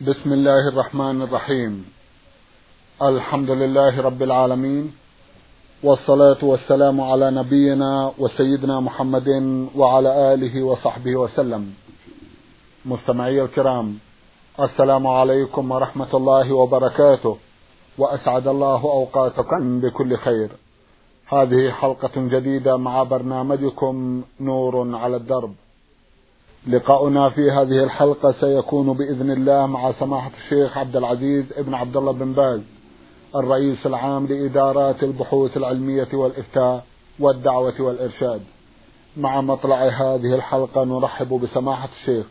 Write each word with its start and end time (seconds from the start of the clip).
بسم 0.00 0.32
الله 0.32 0.68
الرحمن 0.68 1.22
الرحيم. 1.22 1.86
الحمد 3.02 3.50
لله 3.50 4.02
رب 4.02 4.22
العالمين 4.22 4.94
والصلاة 5.82 6.44
والسلام 6.44 7.00
على 7.00 7.30
نبينا 7.30 8.12
وسيدنا 8.18 8.80
محمد 8.80 9.28
وعلى 9.76 10.34
آله 10.34 10.62
وصحبه 10.62 11.16
وسلم. 11.16 11.74
مستمعي 12.84 13.42
الكرام 13.42 13.98
السلام 14.60 15.06
عليكم 15.06 15.70
ورحمة 15.70 16.12
الله 16.14 16.52
وبركاته 16.52 17.36
وأسعد 17.98 18.48
الله 18.48 18.82
أوقاتكم 18.82 19.80
بكل 19.80 20.16
خير. 20.16 20.50
هذه 21.28 21.70
حلقة 21.70 22.16
جديدة 22.16 22.76
مع 22.76 23.02
برنامجكم 23.02 24.22
نور 24.40 24.96
على 24.96 25.16
الدرب. 25.16 25.54
لقاؤنا 26.66 27.30
في 27.30 27.50
هذه 27.50 27.84
الحلقة 27.84 28.32
سيكون 28.40 28.92
بإذن 28.92 29.30
الله 29.30 29.66
مع 29.66 29.92
سماحة 29.92 30.30
الشيخ 30.44 30.78
عبد 30.78 30.96
العزيز 30.96 31.44
ابن 31.56 31.74
عبد 31.74 31.96
الله 31.96 32.12
بن 32.12 32.32
باز 32.32 32.60
الرئيس 33.36 33.86
العام 33.86 34.26
لإدارات 34.26 35.02
البحوث 35.02 35.56
العلمية 35.56 36.08
والإفتاء 36.12 36.84
والدعوة 37.20 37.74
والإرشاد. 37.80 38.40
مع 39.16 39.40
مطلع 39.40 39.84
هذه 39.88 40.34
الحلقة 40.34 40.84
نرحب 40.84 41.28
بسماحة 41.28 41.88
الشيخ. 42.00 42.26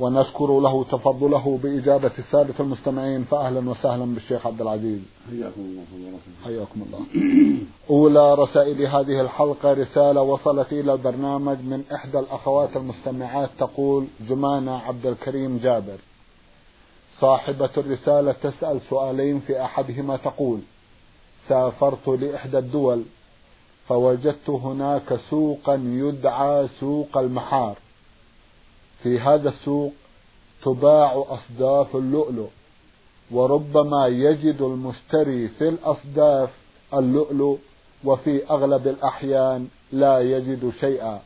ونشكر 0.00 0.60
له 0.60 0.84
تفضله 0.84 1.58
بإجابة 1.62 2.10
السادة 2.18 2.54
المستمعين 2.60 3.24
فأهلا 3.24 3.70
وسهلا 3.70 4.04
بالشيخ 4.04 4.46
عبد 4.46 4.60
العزيز. 4.60 5.00
حياكم 5.30 5.60
الله. 5.60 6.18
حياكم 6.44 6.82
الله. 6.86 7.00
أولى 7.90 8.34
رسائل 8.34 8.86
هذه 8.86 9.20
الحلقة 9.20 9.72
رسالة 9.72 10.22
وصلت 10.22 10.72
إلى 10.72 10.92
البرنامج 10.92 11.58
من 11.58 11.84
إحدى 11.94 12.18
الأخوات 12.18 12.76
المستمعات 12.76 13.50
تقول 13.58 14.06
جمانة 14.28 14.76
عبد 14.78 15.06
الكريم 15.06 15.58
جابر. 15.62 15.98
صاحبة 17.20 17.70
الرسالة 17.76 18.32
تسأل 18.32 18.80
سؤالين 18.90 19.40
في 19.40 19.64
أحدهما 19.64 20.16
تقول 20.16 20.58
سافرت 21.48 22.08
لإحدى 22.08 22.58
الدول 22.58 23.02
فوجدت 23.88 24.50
هناك 24.50 25.20
سوقا 25.30 25.74
يدعى 25.74 26.68
سوق 26.80 27.18
المحار. 27.18 27.76
في 29.02 29.18
هذا 29.18 29.48
السوق 29.48 29.92
تباع 30.64 31.24
أصداف 31.28 31.96
اللؤلؤ 31.96 32.48
وربما 33.30 34.06
يجد 34.06 34.60
المشتري 34.60 35.48
في 35.48 35.68
الأصداف 35.68 36.50
اللؤلؤ 36.94 37.56
وفي 38.04 38.50
أغلب 38.50 38.88
الأحيان 38.88 39.68
لا 39.92 40.20
يجد 40.20 40.72
شيئا. 40.80 41.20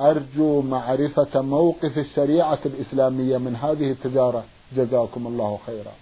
أرجو 0.00 0.62
معرفة 0.62 1.40
موقف 1.42 1.98
الشريعة 1.98 2.58
الإسلامية 2.66 3.38
من 3.38 3.56
هذه 3.56 3.90
التجارة. 3.90 4.44
جزاكم 4.76 5.26
الله 5.26 5.58
خيرا. 5.66 5.92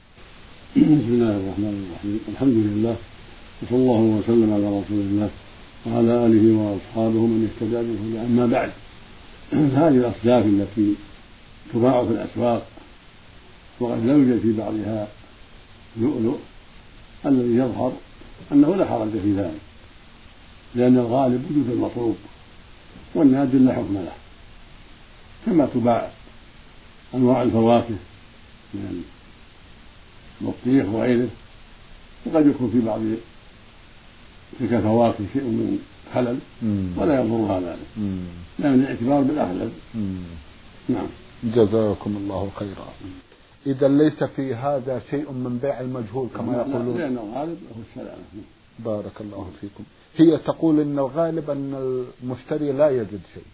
بسم 0.76 1.10
الله 1.16 1.36
الرحمن 1.36 1.86
الرحيم. 1.86 2.20
الحمد 2.28 2.56
لله 2.66 2.96
وصلى 3.62 3.78
الله 3.78 4.00
وسلم 4.18 4.54
على 4.54 4.66
رسول 4.78 5.00
الله 5.00 5.30
وعلى 5.86 6.26
آله 6.26 6.44
وأصحابه 6.62 7.20
من 7.32 7.48
اهتدى 7.48 7.80
به 7.88 8.26
أما 8.26 8.46
بعد. 8.46 8.70
هذه 9.52 9.88
الأصداف 9.88 10.46
التي 10.46 10.94
تباع 11.72 12.04
في 12.04 12.10
الأسواق 12.10 12.66
وقد 13.80 14.06
لا 14.06 14.12
يوجد 14.12 14.40
في 14.40 14.52
بعضها 14.52 15.08
لؤلؤ 15.96 16.38
الذي 17.26 17.56
يظهر 17.56 17.92
أنه 18.52 18.76
لا 18.76 18.84
حرج 18.84 19.10
في 19.10 19.34
ذلك 19.36 19.60
لأن 20.74 20.98
الغالب 20.98 21.50
وجود 21.50 21.70
المطلوب 21.70 22.16
والنادر 23.14 23.58
لا 23.58 23.74
حكم 23.74 23.94
له. 23.94 24.12
كما 25.46 25.68
تباع 25.74 26.10
أنواع 27.14 27.42
الفواكه 27.42 27.94
من 28.74 29.04
البطيخ 30.40 30.86
وغيره 30.86 31.28
وقد 32.26 32.46
يكون 32.46 32.70
في 32.70 32.80
بعض 32.80 33.00
تلك 34.60 34.72
الفواكه 34.72 35.24
شيء 35.32 35.42
من 35.42 35.78
خلل 36.14 36.38
ولا 36.98 37.20
يضرها 37.20 37.60
ذلك. 37.60 37.86
لأن 38.58 38.74
الاعتبار 38.74 39.22
بالأغلب 39.22 39.72
نعم. 40.88 41.06
جزاكم 41.44 42.16
الله 42.16 42.50
خيرا. 42.56 42.88
إذا 43.66 43.88
ليس 43.88 44.24
في 44.24 44.54
هذا 44.54 45.02
شيء 45.10 45.32
من 45.32 45.58
بيع 45.62 45.80
المجهول 45.80 46.28
كما 46.36 46.56
يقولون. 46.56 46.98
لأن 46.98 47.18
الغالب 47.18 47.58
هو 47.76 47.82
السلامة. 47.90 48.24
بارك 48.78 49.20
الله 49.20 49.50
فيكم. 49.60 49.84
هي 50.16 50.38
تقول 50.38 50.80
أن 50.80 50.98
الغالب 50.98 51.50
أن 51.50 51.74
المشتري 52.22 52.72
لا 52.72 52.90
يجد 52.90 53.20
شيء. 53.34 53.44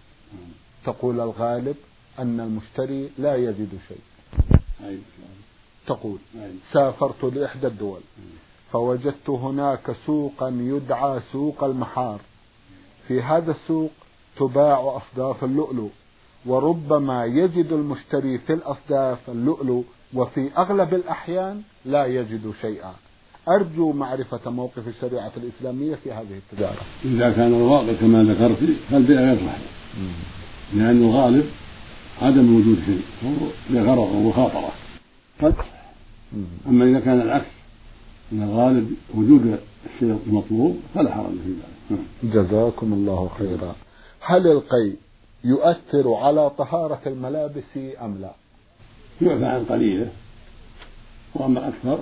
تقول 0.85 1.21
الغالب 1.21 1.77
أن 2.19 2.41
المشتري 2.41 3.11
لا 3.19 3.37
يجد 3.37 3.69
شيء. 3.89 4.05
تقول. 5.87 6.19
سافرت 6.73 7.25
لإحدى 7.25 7.67
الدول. 7.67 8.01
فوجدت 8.73 9.31
هناك 9.31 9.97
سوقا 10.07 10.49
يدعى 10.49 11.21
سوق 11.33 11.65
المحار. 11.65 12.21
في 13.11 13.23
هذا 13.23 13.51
السوق 13.51 13.91
تباع 14.37 14.97
أصداف 14.97 15.45
اللؤلؤ 15.45 15.89
وربما 16.47 17.25
يجد 17.25 17.73
المشتري 17.73 18.39
في 18.39 18.53
الأصداف 18.53 19.19
اللؤلؤ 19.31 19.83
وفي 20.15 20.51
أغلب 20.59 20.95
الأحيان 20.95 21.63
لا 21.85 22.07
يجد 22.07 22.53
شيئا. 22.61 22.93
أرجو 23.49 23.93
معرفة 23.93 24.51
موقف 24.51 24.89
الشريعة 24.89 25.33
الإسلامية 25.37 25.95
في 25.95 26.13
هذه 26.13 26.37
التجارة. 26.37 26.81
إذا 27.05 27.31
كان 27.31 27.55
الواقع 27.55 27.93
كما 27.93 28.23
ذكرت 28.23 28.59
فالبيع 28.91 29.21
غير 29.21 29.37
صحيح؟ 29.37 29.71
لأن 30.75 31.03
الغالب 31.03 31.51
عدم 32.23 32.57
وجود 32.57 32.79
شيء 32.87 33.03
هو 33.25 33.47
لغرض 33.71 34.15
ومخاطرة 34.15 34.73
أما 36.67 36.85
إذا 36.85 37.01
كان 37.01 37.21
العكس 37.21 37.51
أن 38.33 38.43
الغالب 38.43 38.95
وجود 39.15 39.59
الشيء 39.95 40.19
المطلوب 40.27 40.81
فلا 40.95 41.15
حرج 41.15 41.33
في 41.45 41.51
ذلك. 41.51 41.80
جزاكم 42.23 42.93
الله 42.93 43.31
خيرا. 43.39 43.75
هل 44.21 44.47
القيء 44.47 44.97
يؤثر 45.45 46.15
على 46.15 46.51
طهارة 46.51 47.01
الملابس 47.07 47.77
أم 48.03 48.19
لا؟ 48.21 48.31
يعفى 49.23 49.45
عن 49.45 49.65
قليله 49.65 50.11
وأما 51.35 51.69
أكثر 51.69 51.99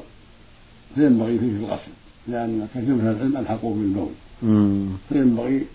فينبغي 0.95 1.39
فيه 1.39 1.57
الغسل 1.57 1.93
لأن 2.29 2.69
كثير 2.75 2.95
من 2.95 3.07
العلم 3.17 3.37
ألحقوه 3.37 3.75
بالبول. 3.75 4.13
فينبغي 5.09 5.67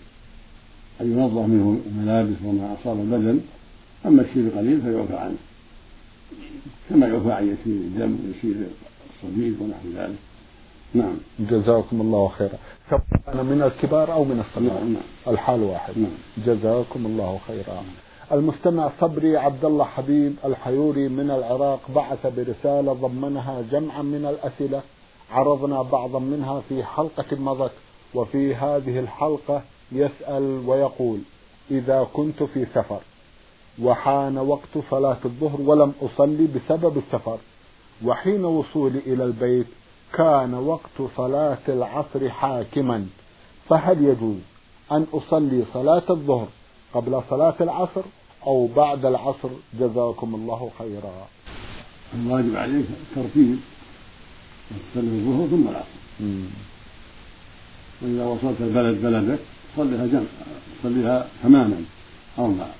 أن 1.00 1.12
ينظف 1.12 1.46
منه 1.46 1.80
الملابس 1.86 2.36
وما 2.44 2.76
أصاب 2.80 3.00
البدن 3.00 3.40
أما 4.06 4.22
الشيء 4.22 4.42
القليل 4.42 4.80
فيعفى 4.82 5.16
عنه 5.16 5.36
كما 6.90 7.06
يعفى 7.08 7.32
عن 7.32 7.44
يسير 7.44 7.76
الدم 7.76 8.18
ويسير 8.26 8.56
الصديد 9.10 9.60
ونحو 9.60 9.88
ذلك. 9.96 10.18
نعم. 10.94 11.16
جزاكم 11.38 12.00
الله 12.00 12.28
خيرا. 12.28 12.58
كان 13.26 13.46
من 13.46 13.62
الكبار 13.62 14.12
أو 14.12 14.24
من 14.24 14.40
الصغار. 14.40 14.84
نعم. 14.84 15.02
الحال 15.28 15.62
واحد. 15.62 15.98
نعم. 15.98 16.10
جزاكم 16.46 17.06
الله 17.06 17.40
خيرا. 17.46 17.82
المستمع 18.32 18.90
صبري 19.00 19.36
عبد 19.36 19.64
الله 19.64 19.84
حبيب 19.84 20.36
الحيوري 20.44 21.08
من 21.08 21.30
العراق 21.30 21.80
بعث 21.94 22.26
برسالة 22.26 22.92
ضمنها 22.92 23.62
جمعا 23.72 24.02
من 24.02 24.26
الأسئلة. 24.26 24.82
عرضنا 25.30 25.82
بعضا 25.82 26.18
منها 26.18 26.62
في 26.68 26.84
حلقة 26.84 27.36
مضت 27.36 27.72
وفي 28.14 28.54
هذه 28.54 28.98
الحلقة 28.98 29.62
يسأل 29.92 30.62
ويقول 30.66 31.18
إذا 31.70 32.08
كنت 32.12 32.42
في 32.42 32.66
سفر 32.74 33.00
وحان 33.82 34.38
وقت 34.38 34.78
صلاة 34.90 35.16
الظهر 35.24 35.60
ولم 35.60 35.92
أصلي 36.02 36.46
بسبب 36.46 36.96
السفر 36.98 37.38
وحين 38.04 38.44
وصولي 38.44 38.98
إلى 38.98 39.24
البيت 39.24 39.66
كان 40.14 40.54
وقت 40.54 41.02
صلاة 41.16 41.58
العصر 41.68 42.30
حاكما 42.30 43.06
فهل 43.68 44.04
يجوز 44.04 44.38
أن 44.92 45.06
أصلي 45.12 45.64
صلاة 45.72 46.02
الظهر 46.10 46.48
قبل 46.94 47.22
صلاة 47.30 47.54
العصر 47.60 48.02
أو 48.46 48.66
بعد 48.66 49.04
العصر؟ 49.06 49.48
جزاكم 49.80 50.34
الله 50.34 50.70
خيرا. 50.78 51.28
الواجب 52.14 52.56
عليك 52.56 52.86
الترتيب 52.90 53.58
تصلي 54.70 55.16
الظهر 55.18 55.46
ثم 55.48 55.68
العصر. 55.68 55.98
وإذا 58.02 58.24
وصلت 58.24 58.60
البلد 58.60 59.02
بلدك 59.02 59.38
صليها 59.76 60.06
جمع 60.06 60.26
صليها 60.82 61.28
تماما 61.42 61.84
أربعة. 62.38 62.74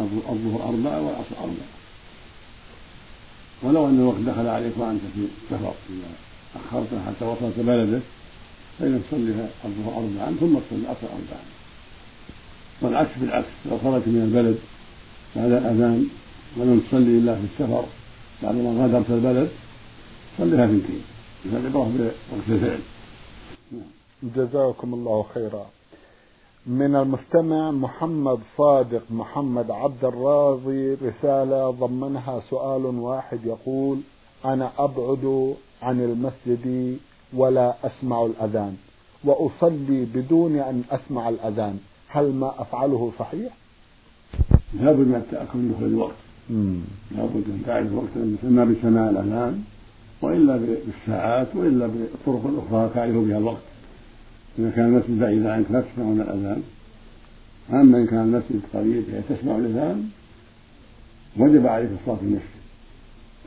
الظهر 0.00 0.68
أربعة 0.68 1.00
والعصر 1.02 1.36
أربعة. 1.40 1.74
ولو 3.62 3.86
أن 3.86 4.00
الوقت 4.00 4.18
دخل 4.18 4.46
عليك 4.46 4.72
وأنت 4.78 5.00
في 5.14 5.26
سفر 5.50 5.74
أخرتها 6.56 7.02
حتى 7.06 7.24
وصلت 7.24 7.58
بلدك 7.58 8.02
فإنك 8.78 9.00
تصليها 9.10 9.48
الظهر 9.64 9.92
أربعا 9.96 10.36
ثم 10.40 10.58
تصلي 10.58 10.78
العصر 10.84 11.06
أربعا. 11.06 11.42
والعكس 12.82 13.10
بالعكس 13.20 13.46
لو 13.66 13.78
خرجت 13.78 14.08
من 14.08 14.22
البلد 14.22 14.58
بعد 15.36 15.52
الأذان 15.52 16.06
ولم 16.56 16.80
تصلي 16.80 17.18
إلا 17.18 17.34
في 17.34 17.40
السفر 17.44 17.84
بعد 18.42 18.54
ما 18.54 18.82
غادرت 18.82 19.10
البلد 19.10 19.48
صليها 20.38 20.64
اثنتين 20.64 21.02
العبرة 21.46 21.70
بوقت 21.70 22.14
الفعل 22.48 22.80
جزاكم 24.22 24.94
الله 24.94 25.26
خيرا. 25.34 25.66
من 26.66 26.96
المستمع 26.96 27.70
محمد 27.70 28.38
صادق 28.58 29.02
محمد 29.10 29.70
عبد 29.70 30.04
الراضي 30.04 30.94
رسالة 30.94 31.70
ضمنها 31.70 32.40
سؤال 32.50 32.84
واحد 32.84 33.38
يقول 33.46 33.98
أنا 34.44 34.70
أبعد 34.78 35.54
عن 35.84 36.00
المسجد 36.00 36.96
ولا 37.32 37.74
أسمع 37.84 38.26
الأذان 38.26 38.76
وأصلي 39.24 40.06
بدون 40.14 40.56
أن 40.56 40.82
أسمع 40.90 41.28
الأذان 41.28 41.78
هل 42.08 42.32
ما 42.32 42.62
أفعله 42.62 43.12
صحيح؟ 43.18 43.52
لابد 44.80 45.06
من 45.06 45.14
التأكد 45.14 45.56
من 45.56 45.72
دخول 45.72 45.88
الوقت. 45.88 46.20
لابد 47.16 47.44
أن 47.54 47.62
تعرف 47.66 47.92
وقتا 47.92 48.36
يسمى 48.38 48.74
بسماع 48.74 49.10
الأذان 49.10 49.64
وإلا 50.22 50.56
بالساعات 50.56 51.48
وإلا 51.56 51.86
بالطرق 51.86 52.46
الأخرى 52.46 52.90
تعرف 52.94 53.16
بها 53.16 53.38
الوقت. 53.38 53.62
إذا 54.58 54.70
كان 54.70 54.84
المسجد 54.84 55.18
بعيد 55.20 55.46
عنك 55.46 55.66
لا 55.70 55.80
تسمعون 55.80 56.20
الأذان. 56.20 56.62
أما 57.70 57.98
إن 57.98 58.06
كان 58.06 58.20
المسجد 58.20 58.60
قريب 58.74 59.04
تسمع 59.28 59.56
الأذان 59.56 60.08
وجب 61.36 61.66
عليك 61.66 61.90
الصلاة 62.00 62.16
في 62.16 62.22
المسجد. 62.22 62.53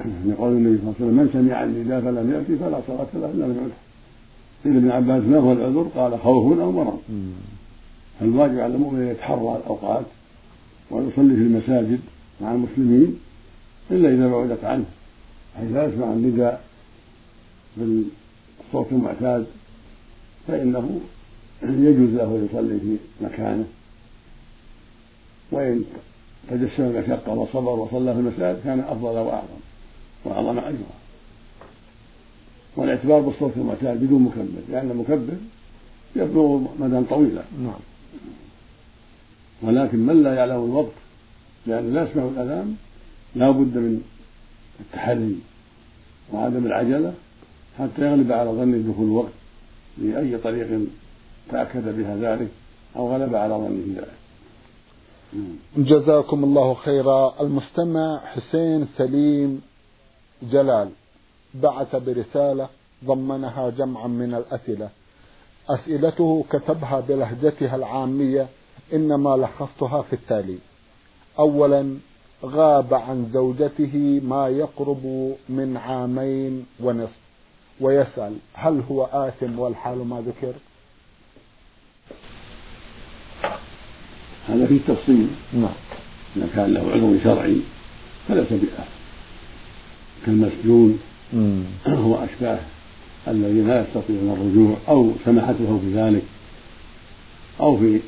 لقول 0.06 0.52
النبي 0.52 0.78
صلى 0.78 0.84
الله 0.84 0.96
عليه 1.00 1.06
وسلم 1.06 1.18
من 1.18 1.30
سمع 1.34 1.64
النداء 1.64 2.02
فلم 2.02 2.34
يأتي 2.34 2.58
فلا 2.58 2.82
صلاة 2.88 3.08
له 3.14 3.32
إلا 3.32 3.48
من 3.48 3.58
عذر 3.64 3.72
قيل 4.64 4.78
ابن 4.78 4.92
عباس 4.92 5.24
ما 5.24 5.38
هو 5.38 5.52
العذر؟ 5.52 5.88
قال 5.96 6.20
خوف 6.20 6.60
أو 6.60 6.72
مرض. 6.72 7.00
فالواجب 8.20 8.60
على 8.60 8.76
المؤمن 8.76 9.02
أن 9.02 9.08
يتحرى 9.08 9.62
الأوقات 9.64 10.06
ويصلي 10.92 11.36
في 11.36 11.42
المساجد 11.42 12.00
مع 12.42 12.54
المسلمين 12.54 13.20
إلا 13.92 14.10
إذا 14.10 14.28
بعدت 14.28 14.64
عنه 14.64 14.86
حيث 15.58 15.72
لا 15.72 15.86
يسمع 15.86 16.14
النداء 16.14 16.62
بالصوت 17.78 18.92
المعتاد 18.92 19.46
فإنه 20.48 21.00
يجوز 21.64 22.10
له 22.10 22.48
يصلي 22.52 22.80
في 22.80 22.98
مكانه. 23.22 23.66
وإن 25.52 25.84
تجسم 26.50 26.84
المشقة 26.84 27.34
وصبر 27.34 27.80
وصلى 27.80 28.14
في 28.14 28.20
المساجد 28.20 28.60
كان 28.64 28.80
أفضل 28.80 29.18
وأعظم. 29.18 29.60
وأعظم 30.26 30.60
أجرا 30.60 30.98
والإعتبار 32.76 33.22
بالصوت 33.22 33.52
المعتاد 33.58 34.04
بدون 34.04 34.22
مكبر 34.22 34.62
لأن 34.70 34.92
المكبر 34.92 35.38
يبلغ 36.16 36.60
مدى 36.80 37.06
طويلا. 37.06 37.44
نعم. 37.64 37.80
ولكن 39.62 39.98
من 39.98 40.24
لا 40.24 40.34
يعلم 40.36 40.66
الوقت؟ 40.66 40.92
لأنه 41.68 41.90
لا 41.90 42.10
يسمع 42.10 42.24
الأذان 42.24 42.76
لا 43.36 43.52
بد 43.52 43.78
من 43.78 44.02
التحري 44.80 45.36
وعدم 46.34 46.66
العجلة 46.66 47.14
حتى 47.80 48.02
يغلب 48.02 48.32
على 48.32 48.50
ظن 48.50 48.92
دخول 48.92 49.06
الوقت 49.06 49.34
بأي 49.98 50.38
طريق 50.38 50.80
تأكد 51.50 51.98
بها 51.98 52.18
ذلك 52.18 52.48
أو 52.96 53.14
غلب 53.14 53.36
على 53.36 53.54
ظنه 53.54 53.96
ذلك. 53.98 54.18
جزاكم 55.78 56.44
الله 56.44 56.74
خيرا. 56.74 57.42
المستمع 57.42 58.20
حسين 58.26 58.88
سليم 58.98 59.62
جلال. 60.44 60.90
بعث 61.54 61.96
برسالة 61.96 62.70
ضمنها 63.06 63.70
جمعا 63.70 64.08
من 64.08 64.34
الأسئلة. 64.34 64.90
أسئلته 65.70 66.46
كتبها 66.50 67.00
بلهجتها 67.00 67.76
العامية 67.76 68.48
إنما 68.94 69.30
لخصتها 69.38 70.02
في 70.02 70.14
التالي. 70.14 70.58
أولا 71.40 71.98
غاب 72.44 72.94
عن 72.94 73.30
زوجته 73.34 74.22
ما 74.24 74.48
يقرب 74.48 75.36
من 75.50 75.78
عامين 75.78 76.66
ونصف. 76.80 77.20
ويسأل 77.82 78.36
هل 78.54 78.84
هو 78.92 79.04
آثم 79.04 79.60
والحال 79.60 79.98
ما 79.98 80.22
ذكر؟ 80.22 80.54
هذا 84.48 84.68
فيه 84.68 84.80
تفصيل 84.88 85.28
نعم. 85.54 85.70
إذا 86.38 86.48
كان 86.56 86.74
له 86.74 86.92
عذر 86.92 87.24
شرعي 87.24 87.62
فليس 88.28 88.54
بآثم. 88.54 88.97
كالمسجون 90.26 91.00
هو 91.88 92.16
أشباه 92.16 92.60
الذين 93.28 93.68
لا 93.68 93.82
يستطيعون 93.82 94.30
الرجوع 94.32 94.78
أو 94.88 95.12
سمحته 95.26 95.80
في 95.80 95.94
ذلك 95.94 96.24
أو 97.60 97.78
في 97.78 98.00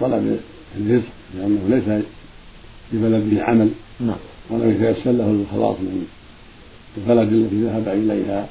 طلب 0.00 0.40
الرزق 0.76 1.08
لأنه 1.34 1.60
ليس 1.68 2.04
ببلده 2.92 3.44
عمل 3.44 3.70
نعم. 4.00 4.16
ولم 4.50 4.70
يتيسر 4.70 5.10
له 5.12 5.30
الخلاص 5.30 5.76
من 5.80 6.06
البلد 6.96 7.32
التي 7.32 7.62
ذهب 7.62 7.88
إليها 7.88 8.48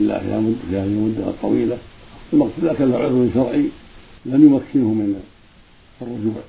إلا 0.00 0.18
في 0.20 0.26
هذه 0.70 0.84
المدة 0.84 1.28
الطويلة. 1.28 1.78
المقصود 2.32 2.64
لكن 2.64 2.90
له 2.90 2.98
عذر 2.98 3.30
شرعي 3.34 3.68
لم 4.26 4.42
يمكنه 4.42 4.94
من 4.94 5.22
الرجوع 6.02 6.42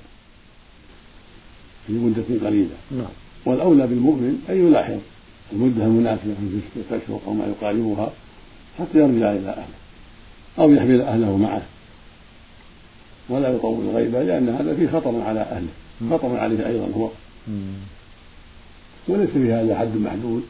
في 1.86 1.92
مدة 1.92 2.48
قليلة. 2.48 2.76
نعم. 2.90 3.06
والأولى 3.46 3.86
بالمؤمن 3.86 4.42
أن 4.50 4.66
يلاحظ 4.66 4.98
المدة 5.52 5.84
المناسبة 5.84 6.34
في 6.34 6.60
ستة 6.70 6.96
أشهر 6.96 7.20
أو 7.26 7.32
ما 7.34 7.46
يقاربها 7.46 8.12
حتى 8.78 8.98
يرجع 8.98 9.32
إلى 9.32 9.48
أهله 9.50 9.74
أو 10.58 10.72
يحمل 10.72 11.00
أهله 11.00 11.36
معه. 11.36 11.62
ولا 13.28 13.48
يطول 13.48 13.84
الغيبة 13.84 14.22
لأن 14.22 14.48
هذا 14.48 14.74
فيه 14.74 14.88
خطر 14.88 15.20
على 15.20 15.40
أهله 15.40 15.68
خطر 16.10 16.36
عليه 16.36 16.66
أيضا 16.66 16.88
هو. 16.96 17.10
وليس 19.08 19.30
في 19.30 19.52
هذا 19.52 19.78
حد 19.78 19.96
محدود 19.96 20.42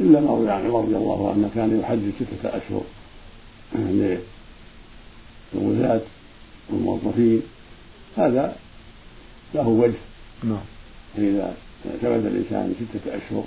إلا 0.00 0.20
ما 0.20 0.28
روي 0.28 0.50
عن 0.50 0.66
عمر 0.66 0.80
رضي 0.80 0.96
الله 0.96 1.30
عنه 1.30 1.50
كان 1.54 1.80
يحدد 1.80 2.12
ستة 2.20 2.48
أشهر. 2.48 2.82
للغزاة 5.54 6.00
والموظفين 6.70 7.42
هذا 8.16 8.56
له 9.54 9.68
وجه. 9.68 9.94
نعم. 10.44 10.64
فإذا 11.16 11.54
اعتمد 11.86 12.26
الإنسان 12.26 12.74
ستة 12.92 13.16
أشهر 13.16 13.44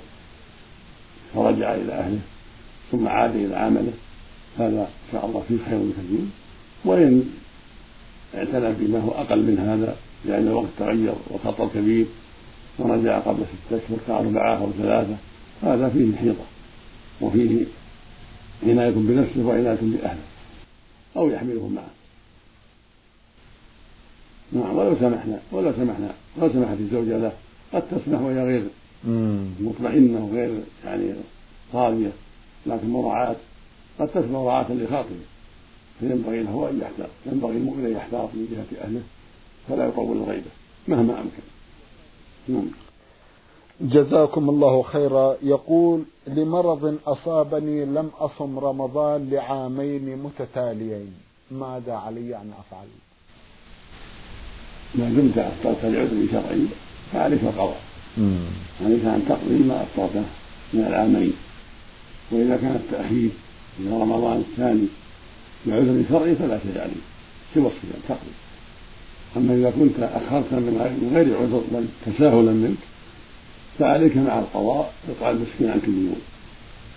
فرجع 1.34 1.74
إلى 1.74 1.92
أهله 1.92 2.20
ثم 2.92 3.08
عاد 3.08 3.36
إلى 3.36 3.56
عمله. 3.56 3.92
هذا 4.58 4.80
إن 4.80 5.12
شاء 5.12 5.26
الله 5.26 5.44
فيه 5.48 5.56
خير 5.70 5.80
كثير. 5.90 6.26
وإن 6.84 7.30
اعتنى 8.34 8.72
بما 8.72 9.00
هو 9.00 9.10
أقل 9.10 9.38
من 9.38 9.58
هذا 9.58 9.96
لأن 10.24 10.48
الوقت 10.48 10.68
تغير 10.78 11.14
وخطر 11.30 11.68
كبير 11.74 12.06
ورجع 12.78 13.18
قبل 13.18 13.42
ستة 13.42 13.76
أشهر 13.76 13.98
كأربعة 14.06 14.56
أو 14.56 14.72
ثلاثة 14.72 15.16
هذا 15.62 15.88
فيه 15.88 16.16
حيطة 16.16 16.44
وفيه 17.20 17.64
عناية 18.66 18.90
بنفسه 18.90 19.46
وعناية 19.46 19.78
بأهله 19.82 20.22
أو 21.16 21.30
يحملهم 21.30 21.74
معه. 21.74 21.90
نعم 24.52 24.76
ولو 24.76 24.96
سمحنا 25.00 25.38
ولو 25.52 25.72
سمحنا 25.72 26.10
ولو 26.36 26.52
سمحت 26.52 26.76
الزوجة 26.80 27.18
له 27.18 27.32
قد 27.72 27.82
تسمح 27.88 28.20
وهي 28.20 28.44
غير 28.44 28.62
مطمئنة 29.60 30.24
وغير 30.24 30.60
يعني 30.84 31.12
راضية 31.74 32.12
لكن 32.66 32.90
مراعاة 32.90 33.36
قد 33.98 34.08
تسمح 34.08 34.30
مراعاة 34.30 34.72
لخاطره 34.72 35.24
فينبغي 36.00 36.42
له 36.42 36.70
أن 36.70 36.80
يحتاط 36.80 37.08
ينبغي 37.26 37.56
المؤمن 37.56 37.86
أن 37.86 37.92
يحتاط 37.92 38.28
من 38.34 38.48
جهة 38.50 38.84
أهله 38.84 39.02
فلا 39.68 39.86
يطول 39.86 40.16
الغيبة 40.16 40.50
مهما 40.88 41.20
أمكن. 41.20 41.42
نعم. 42.48 42.70
جزاكم 43.80 44.50
الله 44.50 44.82
خيرا. 44.82 45.36
يقول 45.42 46.02
لمرض 46.26 46.98
أصابني 47.06 47.84
لم 47.84 48.10
أصم 48.18 48.58
رمضان 48.58 49.30
لعامين 49.30 50.16
متتاليين. 50.16 51.14
ماذا 51.50 51.92
علي 51.92 52.36
أن 52.36 52.50
أفعل؟ 52.58 52.86
ما 54.94 55.08
دمت 55.08 55.38
أفطرت 55.38 55.84
لعذر 55.84 56.26
شرعي 56.32 56.66
فعليك 57.12 57.42
القضاء. 57.42 57.80
عليك 58.84 59.04
أن 59.04 59.22
تقضي 59.28 59.58
ما 59.58 59.82
أفطرته 59.82 60.24
من 60.74 60.80
العامين. 60.80 61.32
وإذا 62.30 62.56
كان 62.56 62.76
التأخير 62.76 63.30
إلى 63.80 63.90
رمضان 63.90 64.36
الثاني 64.50 64.86
لعذر 65.66 66.04
شرعي 66.08 66.34
فلا 66.34 66.58
شيء 66.58 66.80
عليك 66.80 67.04
سوى 67.54 67.66
الصيام 67.66 68.02
تقضي 68.08 68.34
أما 69.36 69.54
إذا 69.54 69.70
كنت 69.70 69.98
أخرت 70.00 70.52
من 70.52 71.10
غير 71.14 71.36
عذر 71.38 71.62
بل 71.72 71.86
تساهلا 72.06 72.52
منك 72.52 72.82
فعليك 73.78 74.16
مع 74.16 74.38
القضاء 74.38 74.94
إطعام 75.08 75.36
المسكين 75.36 75.70
عن 75.70 75.80
كل 75.80 75.92
يوم 75.92 76.20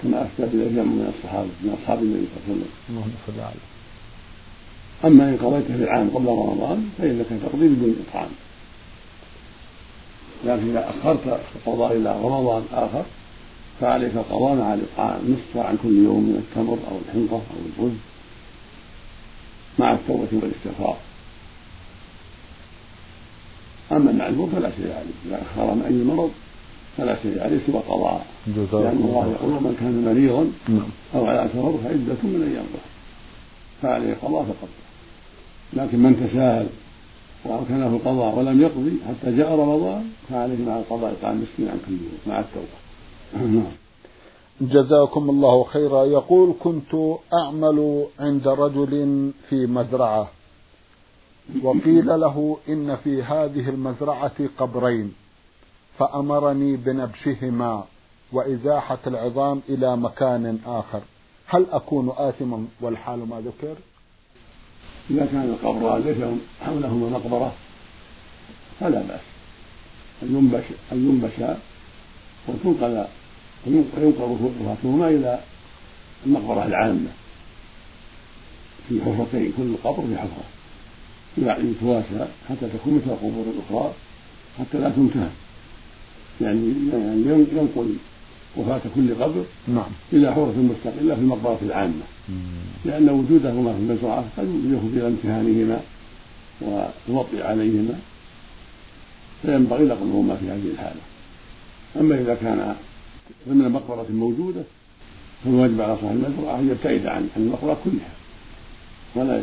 كما 0.03 0.24
أفتى 0.24 0.58
جمع 0.58 0.84
من 0.84 1.13
الصحابة 1.18 1.50
من 1.63 1.77
أصحاب 1.82 2.03
النبي 2.03 2.25
صلى 2.25 2.44
الله 2.44 2.46
عليه 2.48 2.53
وسلم. 2.53 2.72
اللهم 2.89 3.12
صل 3.27 3.39
عليه 3.39 3.68
أما 5.06 5.30
إن 5.30 5.38
قضيته 5.38 5.77
في 5.77 5.84
العام 5.84 6.10
قبل 6.10 6.25
رمضان 6.25 6.89
فإنك 6.98 7.25
تقضي 7.44 7.68
بدون 7.68 7.96
إطعام. 8.10 8.30
لكن 10.45 10.69
إذا 10.69 10.89
أخرت 10.89 11.39
القضاء 11.55 11.98
إلى 11.98 12.15
رمضان 12.24 12.63
آخر 12.74 13.03
فعليك 13.81 14.15
القضاء 14.15 14.55
مع 14.55 14.75
نصف 15.15 15.57
عن 15.57 15.77
كل 15.83 16.03
يوم 16.03 16.24
من 16.24 16.36
التمر 16.36 16.77
أو 16.91 16.98
الحنطة 17.05 17.33
أو 17.33 17.83
الرز 17.83 17.98
مع 19.79 19.93
التوبة 19.93 20.27
والاستغفار. 20.31 20.98
أما 23.91 24.12
المعذور 24.12 24.50
فلا 24.55 24.71
شيء 24.71 24.86
عليه 24.86 25.13
إذا 25.25 25.41
أخر 25.41 25.75
من 25.75 25.81
أي 25.88 26.15
مرض 26.15 26.31
فلا 26.98 27.17
شيء 27.24 27.43
عليه 27.43 27.60
سوى 27.67 27.79
قضاء. 27.79 28.25
لأن 28.48 29.01
الله 29.03 29.31
يقول 29.31 29.51
من 29.51 29.77
كان 29.79 30.05
مريضا 30.05 30.51
نعم. 30.69 30.89
أو 31.15 31.25
على 31.25 31.50
سفر 31.53 31.77
فعدة 31.83 32.21
من 32.24 32.51
أيام 32.51 32.65
أخرى. 32.65 32.91
فعليه 33.81 34.13
قضاء 34.13 34.43
فقط. 34.43 34.69
لكن 35.74 36.00
من 36.00 36.27
تساهل 36.27 36.67
وأمكنه 37.45 37.88
القضاء 37.88 38.39
ولم 38.39 38.62
يقضي 38.62 39.00
حتى 39.07 39.38
جاء 39.38 39.55
رمضان 39.55 40.10
فعليه 40.29 40.65
مع 40.65 40.77
القضاء 40.77 41.12
إطعام 41.12 41.41
مسكين 41.41 41.69
عن 41.69 41.79
كل 41.88 41.91
يوم 41.91 42.19
مع 42.27 42.39
التوبة. 42.39 42.77
نعم. 43.55 43.71
جزاكم 44.62 45.29
الله 45.29 45.63
خيرا. 45.63 46.03
يقول 46.03 46.55
كنت 46.60 46.95
أعمل 47.33 48.05
عند 48.19 48.48
رجل 48.48 49.31
في 49.50 49.65
مزرعة. 49.65 50.27
وقيل 51.63 52.07
له 52.19 52.57
إن 52.69 52.95
في 52.95 53.24
هذه 53.24 53.69
المزرعة 53.69 54.50
قبرين. 54.57 55.13
فأمرني 56.00 56.75
بنبشهما 56.75 57.83
وإزاحة 58.33 59.00
العظام 59.07 59.62
إلى 59.69 59.98
مكان 59.98 60.60
آخر. 60.65 61.01
هل 61.48 61.65
أكون 61.71 62.12
آثما 62.17 62.65
والحال 62.81 63.29
ما 63.29 63.41
ذكر؟ 63.41 63.75
إذا 65.12 65.25
كان 65.32 65.41
القبر 65.41 65.98
ليس 65.98 66.18
حولهما 66.65 67.10
مقبرة 67.10 67.53
فلا 68.80 69.01
بأس. 69.01 69.22
أن 70.24 70.36
ينبش 70.36 70.63
أن 70.91 71.10
ينبشا 71.10 71.58
وتنقل 72.48 73.06
وينقل 73.68 74.13
رفاتهما 74.62 75.08
إلى 75.08 75.39
المقبرة 76.25 76.65
العامة. 76.65 77.10
في 78.89 79.01
حفرتين 79.01 79.53
كل 79.58 79.75
قبر 79.84 80.03
في 80.08 80.18
حفرة. 80.18 80.44
يتواسى 81.38 82.27
حتى 82.50 82.70
تكون 82.74 82.96
مثل 82.96 83.12
القبور 83.12 83.46
الأخرى 83.48 83.94
حتى 84.60 84.77
لا 84.77 84.89
تنتهى 84.89 85.30
يعني 86.41 86.74
يعني 86.94 87.48
ينقل 87.53 87.96
وفاة 88.58 88.81
كل 88.96 89.13
قبر 89.15 89.43
نعم. 89.67 89.91
إلى 90.13 90.31
حفرة 90.31 90.55
مستقلة 90.58 91.15
في 91.15 91.22
المقبرة 91.22 91.60
العامة. 91.62 92.03
لأن 92.86 93.10
وجودهما 93.10 93.74
في 93.74 93.79
المزرعة 93.79 94.25
قد 94.38 94.48
يفضي 94.65 95.00
إلى 95.00 95.08
امتهانهما 95.08 95.79
والوطء 96.62 97.43
عليهما 97.43 98.00
فينبغي 99.41 99.84
نقلهما 99.86 100.36
في 100.36 100.46
هذه 100.46 100.72
الحالة. 100.74 101.01
أما 102.00 102.15
إذا 102.15 102.36
كان 102.36 102.75
ضمن 103.50 103.70
مقبرة 103.72 104.05
موجودة 104.10 104.62
فالواجب 105.43 105.81
على 105.81 105.98
صاحب 106.01 106.15
المزرعة 106.15 106.60
أن 106.60 106.70
يبتعد 106.70 107.05
عن 107.05 107.29
المقبرة 107.38 107.77
كلها 107.84 108.12
ولا 109.15 109.41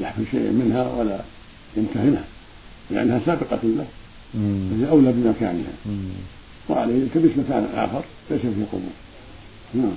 يحفل 0.00 0.24
شيئا 0.30 0.50
منها 0.50 0.92
ولا 0.92 1.20
يمتهنها 1.76 2.24
لأنها 2.90 3.20
سابقة 3.26 3.58
له 3.64 3.86
فهي 4.70 4.90
أولى 4.90 5.12
بمكانها. 5.12 5.72
وعليه 6.70 6.94
يلتمس 6.94 7.36
مكان 7.36 7.64
آخر 7.74 8.04
ليس 8.30 8.40
فيه 8.40 8.66
قبور 8.72 8.92
نعم. 9.74 9.94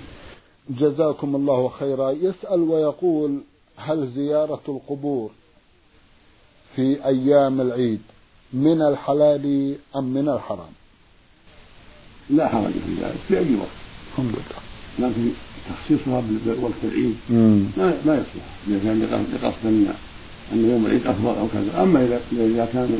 جزاكم 0.69 1.35
الله 1.35 1.69
خيرا. 1.69 2.11
يسأل 2.11 2.59
ويقول 2.59 3.39
هل 3.77 4.07
زيارة 4.07 4.61
القبور 4.69 5.31
في 6.75 7.05
أيام 7.05 7.61
العيد 7.61 8.01
من 8.53 8.81
الحلال 8.81 9.75
أم 9.95 10.03
من 10.03 10.29
الحرام؟ 10.29 10.73
لا 12.29 12.47
حرج 12.47 12.71
في 12.71 12.93
ذلك 13.01 13.17
في 13.27 13.37
أي 13.37 13.55
وقت. 13.55 13.67
الحمد 14.11 14.31
لله. 14.31 15.09
لكن 15.09 15.29
تخصيصها 15.69 16.23
بوقت 16.45 16.73
العيد. 16.83 17.15
ما 17.77 18.01
ما 18.05 18.13
يصلح. 18.13 18.45
إذا 18.67 18.79
كان 18.79 19.27
لقصد 19.33 19.65
أن 19.65 19.93
أن 20.51 20.69
يوم 20.69 20.85
العيد 20.85 21.07
أفضل 21.07 21.35
أو 21.37 21.47
كذا. 21.47 21.83
أما 21.83 22.05
إذا 22.05 22.21
إذا 22.31 22.65
كان 22.65 22.99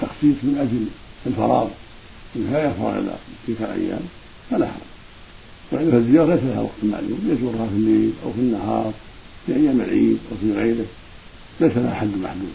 تخصيص 0.00 0.36
من 0.42 0.58
أجل 0.58 0.86
الفراغ 1.26 1.68
لا 2.36 2.70
يفرغ 2.70 2.98
إلى 2.98 3.14
تلك 3.46 3.56
الأيام 3.60 4.00
فلا 4.50 4.66
حرج. 4.66 4.82
وإلا 5.72 5.90
فالزيارة 5.90 6.34
ليس 6.34 6.44
لها 6.44 6.60
وقت 6.60 6.82
معلوم 6.82 7.20
يزورها 7.32 7.66
في 7.66 7.74
الليل 7.74 8.12
أو 8.24 8.32
في 8.32 8.38
النهار 8.38 8.92
في 9.46 9.54
أيام 9.56 9.80
العيد 9.80 10.18
أو 10.30 10.36
في 10.40 10.52
غيره. 10.52 10.86
ليس 11.60 11.76
لها 11.76 11.94
حد 11.94 12.16
محدود 12.22 12.52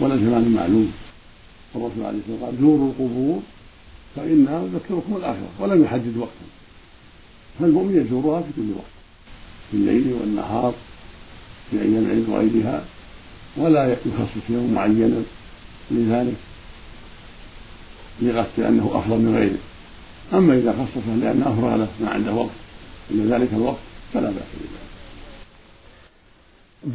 ولا 0.00 0.16
زمان 0.16 0.48
معلوم. 0.48 0.92
الرسول 1.76 2.04
عليه 2.04 2.18
الصلاة 2.18 2.34
والسلام 2.34 2.44
قال 2.44 2.60
زوروا 2.60 2.88
القبور 2.88 3.42
فإنها 4.16 4.66
تذكركم 4.66 5.16
الآخرة. 5.16 5.48
ولم 5.60 5.84
يحدد 5.84 6.16
وقتا. 6.16 6.46
فالمؤمن 7.60 8.06
يزورها 8.06 8.40
في 8.40 8.48
كل 8.56 8.70
وقت 8.76 8.94
في 9.70 9.76
الليل 9.76 10.12
والنهار 10.12 10.74
في 11.70 11.82
أيام 11.82 12.04
العيد 12.04 12.28
وغيرها 12.28 12.84
ولا 13.56 13.92
يخصص 13.92 14.50
يوم 14.50 14.74
معينا 14.74 15.22
لذلك. 15.90 16.36
لقصد 18.22 18.60
أنه 18.60 18.90
أفضل 18.94 19.18
من 19.18 19.36
غيره. 19.36 19.58
أما 20.32 20.54
إذا 20.54 20.72
خصصه 20.72 21.14
لأنه 21.14 21.48
أفرغ 21.48 21.76
له 21.76 21.88
ما 22.00 22.10
عنده 22.10 22.32
وقت 22.32 22.50
إلا 23.10 23.38
ذلك 23.38 23.52
الوقت 23.52 23.78
فلا 24.12 24.30
بأس 24.30 24.50
بذلك. 24.54 24.84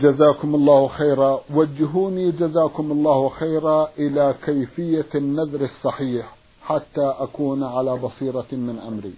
جزاكم 0.02 0.56
الله 0.56 0.88
خيرا. 0.88 1.42
وجهوني 1.54 2.32
جزاكم 2.32 2.92
الله 2.92 3.30
خيرا 3.30 3.90
إلى 4.00 4.36
كيفية 4.46 5.10
النذر 5.16 5.62
الصحيح 5.62 6.36
حتى 6.64 7.14
أكون 7.20 7.64
على 7.64 7.96
بصيرة 7.96 8.48
من 8.52 8.80
أمري. 8.88 9.14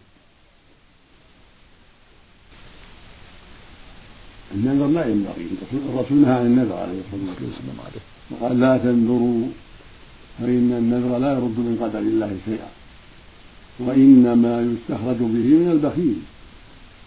النذر 4.53 4.87
لا 4.87 5.07
ينبغي. 5.07 5.47
الرسول 5.73 6.17
نهى 6.17 6.33
عن 6.33 6.45
النذر 6.45 6.75
عليه 6.75 6.99
الصلاة 6.99 7.35
والسلام. 7.41 7.77
وقال 8.31 8.59
لا 8.59 8.77
تنذروا 8.77 9.47
فإن 10.41 10.73
النذر 10.73 11.17
لا 11.17 11.33
يرد 11.33 11.59
من 11.59 11.77
قدر 11.81 11.99
الله 11.99 12.37
شيئا. 12.45 12.69
وإنما 13.79 14.61
يستخرج 14.61 15.17
به 15.17 15.47
من 15.61 15.71
البخيل. 15.71 16.15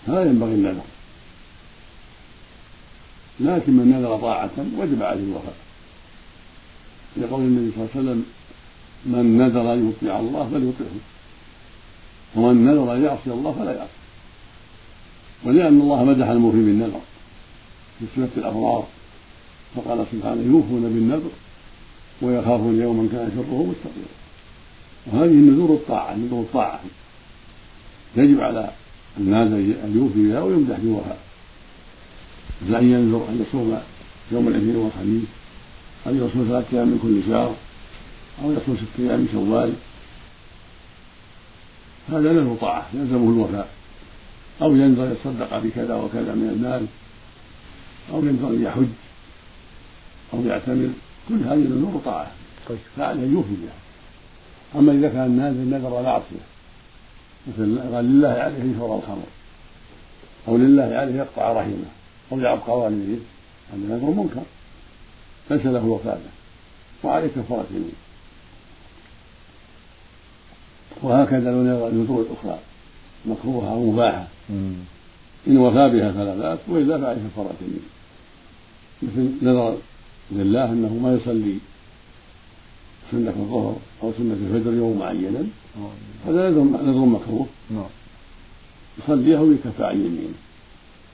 هذا 0.06 0.24
ينبغي 0.24 0.54
النذر. 0.54 0.82
لكن 3.40 3.72
من 3.72 3.90
نذر 3.90 4.16
طاعة 4.16 4.50
وجب 4.78 5.02
عليه 5.02 5.22
الوفاء. 5.22 5.56
لقول 7.16 7.40
النبي 7.40 7.70
صلى 7.70 7.84
الله 7.84 7.90
عليه 7.94 8.00
وسلم 8.00 8.24
من 9.06 9.38
نذر 9.38 9.74
أن 9.74 9.90
يطيع 9.90 10.18
الله 10.20 10.48
فليطعه. 10.52 10.96
ومن 12.36 12.64
نذر 12.64 12.94
أن 12.96 13.04
يعصي 13.04 13.30
الله 13.30 13.52
فلا 13.52 13.72
يعصي. 13.72 14.00
ولأن 15.44 15.80
الله 15.80 16.04
مدح 16.04 16.26
الموفي 16.26 16.56
بالنذر. 16.56 17.00
في 17.98 18.06
سورة 18.16 18.30
الأبرار 18.36 18.86
فقال 19.74 20.06
سبحانه 20.12 20.42
يوفون 20.42 20.82
بالنذر 20.82 21.30
ويخافون 22.24 22.80
يوما 22.80 23.08
كان 23.12 23.30
شره 23.36 23.66
مستقيما. 23.66 24.14
وهذه 25.06 25.32
نذور 25.32 25.74
الطاعة 25.74 26.16
نذور 26.16 26.40
الطاعة. 26.40 26.80
يجب 28.16 28.40
على 28.40 28.70
الناذر 29.18 29.56
أن 29.56 29.92
يوفي 29.96 30.28
بها 30.28 30.40
ويمدح 30.42 30.78
بوفاء 30.78 31.18
مثل 32.62 32.74
أن 32.74 32.90
ينذر 32.92 33.28
أن 33.28 33.44
يصوم 33.48 33.78
يوم 34.32 34.48
الاثنين 34.48 34.76
والخميس 34.76 35.24
أو 36.06 36.14
يصوم 36.14 36.46
ثلاثة 36.48 36.76
أيام 36.76 36.88
من 36.88 36.98
كل 37.02 37.32
شهر 37.32 37.54
أو 38.44 38.52
يصوم 38.52 38.76
ست 38.76 39.00
أيام 39.00 39.20
من 39.20 39.28
شوال. 39.32 39.72
هذا 42.08 42.32
له 42.32 42.56
طاعة 42.60 42.86
يلزمه 42.94 43.30
الوفاء. 43.30 43.68
أو 44.62 44.76
ينذر 44.76 45.12
يتصدق 45.12 45.58
بكذا 45.58 45.94
وكذا 45.94 46.34
من 46.34 46.48
المال 46.48 46.86
أو 48.12 48.24
ينذر 48.24 48.48
أن 48.48 48.62
يحج 48.62 48.86
أو 50.34 50.46
يعتمر. 50.46 50.90
كل 51.28 51.34
هذه 51.34 51.54
الأمور 51.54 52.00
طاعة. 52.04 52.30
طيب. 52.68 52.78
فعليه 52.96 53.32
يوفي 53.32 53.54
بها. 53.62 53.74
أما 54.80 54.92
إذا 54.92 55.08
كان 55.08 55.26
الناذر 55.26 55.78
نذر 55.78 56.02
معصية 56.02 56.44
مثل 57.46 57.80
قال 57.94 58.04
لله 58.04 58.28
عليه 58.28 58.58
يشرب 58.58 58.98
الخمر 58.98 59.26
أو 60.48 60.56
لله 60.56 60.82
عليه 60.82 61.14
يقطع 61.14 61.52
رحمه 61.52 61.90
أو 62.32 62.40
يعق 62.40 62.70
والديه 62.70 63.18
هذا 63.72 63.96
نذر 63.96 64.10
منكر. 64.10 64.42
ليس 65.50 65.66
له 65.66 65.84
وفاء. 65.84 66.22
وعليه 67.04 67.28
كفارة 67.28 67.66
يمين 67.70 67.94
وهكذا 71.02 71.50
لو 71.50 71.62
نذر 71.62 71.88
النذور 71.88 72.22
الأخرى 72.22 72.58
مكروهة 73.26 73.70
أو 73.70 73.90
مباحة. 73.90 74.26
إن 75.48 75.56
وفى 75.56 75.90
بها 75.98 76.12
فلا 76.12 76.34
بأس 76.34 76.58
وإلا 76.68 76.98
فعليه 76.98 77.20
كفارة 77.28 77.54
يمين 77.60 77.82
مثل 79.02 79.44
نذر 79.44 79.78
لله 80.32 80.64
أنه 80.64 80.94
ما 81.02 81.14
يصلي 81.14 81.58
سنة 83.10 83.30
الظهر 83.30 83.76
أو 84.02 84.12
سنة 84.18 84.32
الفجر 84.32 84.72
يوم 84.72 84.98
معينا. 84.98 85.44
هذا 86.26 86.50
نذر 86.50 87.04
مكروه. 87.04 87.46
نعم. 87.70 87.90
يصليها 88.98 89.40
ويكفى 89.40 89.84
عن 89.84 89.94
يمينه 89.94 90.34